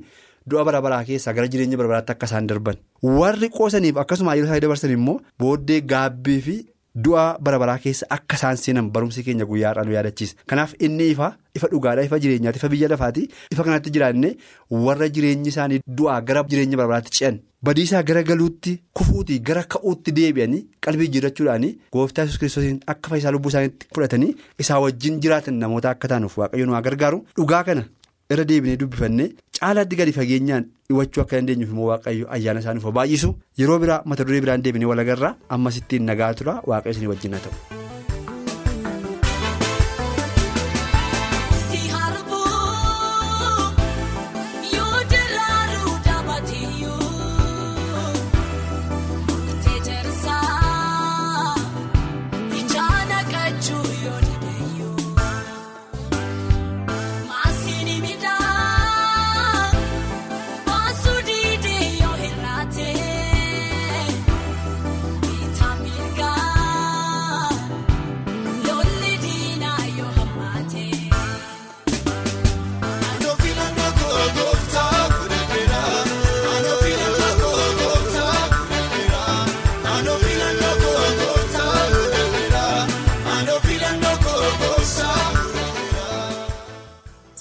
du'a 0.51 0.64
bara 0.69 0.81
baraa 0.87 1.03
keessaa 1.11 1.33
gara 1.38 1.49
jireenya 1.55 1.77
bara 1.81 1.88
baraatti 1.95 2.12
akka 2.17 2.27
isaan 2.31 2.47
darban 2.53 2.77
warri 3.19 3.49
qoosaniif 3.59 3.97
akkasuma 4.05 4.35
yeroo 4.38 4.47
isaanii 4.49 4.64
dabarsan 4.67 4.90
immoo 4.97 5.21
booddee 5.45 5.81
gaabbii 5.93 6.40
fi. 6.47 6.57
Du'a 6.95 7.37
bara 7.41 7.59
baraa 7.59 7.79
keessa 7.79 8.07
akka 8.17 8.37
isaan 8.37 8.57
seenan 8.57 8.91
barumsi 8.95 9.23
keenya 9.27 9.45
guyyaa 9.45 9.71
har'aa 9.73 9.85
nu 9.85 9.93
yaadachiisa. 9.97 10.37
Kanaaf 10.47 10.75
inni 10.79 11.09
ifa 11.15 11.33
ifa 11.59 11.69
dhugaadhaa 11.73 12.05
ifa 12.09 12.19
jireenyaati 12.25 12.59
ifa 12.63 12.69
biyya 12.75 12.89
lafaati 12.93 13.25
ifa 13.53 13.65
kanatti 13.65 13.91
jiraanne 13.97 14.37
warra 14.71 15.09
jireenyi 15.09 15.49
isaanii 15.55 15.81
du'aa 15.99 16.21
gara 16.29 16.45
jireenya 16.53 16.77
bara 16.77 16.89
baraatti 16.93 17.11
ce'an 17.19 17.41
badiisaa 17.65 18.03
gara 18.03 18.23
galuutti 18.23 18.77
kufuutii 19.01 19.41
gara 19.49 19.63
ka'uutti 19.75 20.13
deebi'anii 20.21 20.63
qalbii 20.87 21.09
jirachuudhaanii 21.17 21.73
gooftaa 21.93 22.25
yesus 22.29 22.39
kiristoosiin 22.39 22.81
akka 22.95 23.11
fayyisaa 23.11 23.31
lubbuu 23.37 23.49
isaaniitti 23.55 23.87
fudhatanii 23.95 24.35
isaa 24.65 24.79
wajjin 24.87 25.21
jiraatan 25.27 25.55
namoota 25.65 25.91
akka 25.97 26.09
taanuuf 26.15 26.39
waaqayyo 26.39 26.67
nu 26.67 26.81
gargaaru 26.89 27.25
dhugaa 27.37 27.63
kana 27.71 27.85
irra 28.33 28.45
deebinee 28.51 28.77
dubbifannee 28.83 29.29
caalaatti 29.59 29.97
gadi 30.01 30.13
fageenyaan 30.19 30.65
dhiwachuu 30.89 31.23
akka 31.25 31.37
dandeenyuuf 31.39 31.71
immoo 31.75 31.89
waaqayyo 31.93 32.27
ayyaana 32.37 32.61
isaaniif 32.65 32.87
baay'isu 32.99 33.31
yeroo 33.63 33.79
biraa 33.85 34.01
mata 34.13 34.25
duree 34.31 34.41
biraan 34.47 34.63
deebinee 34.67 34.89
wal 34.93 35.03
agarraa 35.05 35.35
ammas 35.59 35.77
ittiin 35.83 36.05
nagaa 36.11 36.33
tura 36.41 36.55
waaqayyo 36.73 36.97
isin 36.99 37.09
wajjin 37.13 37.35
haa 37.39 37.45
ta'u. 37.47 37.55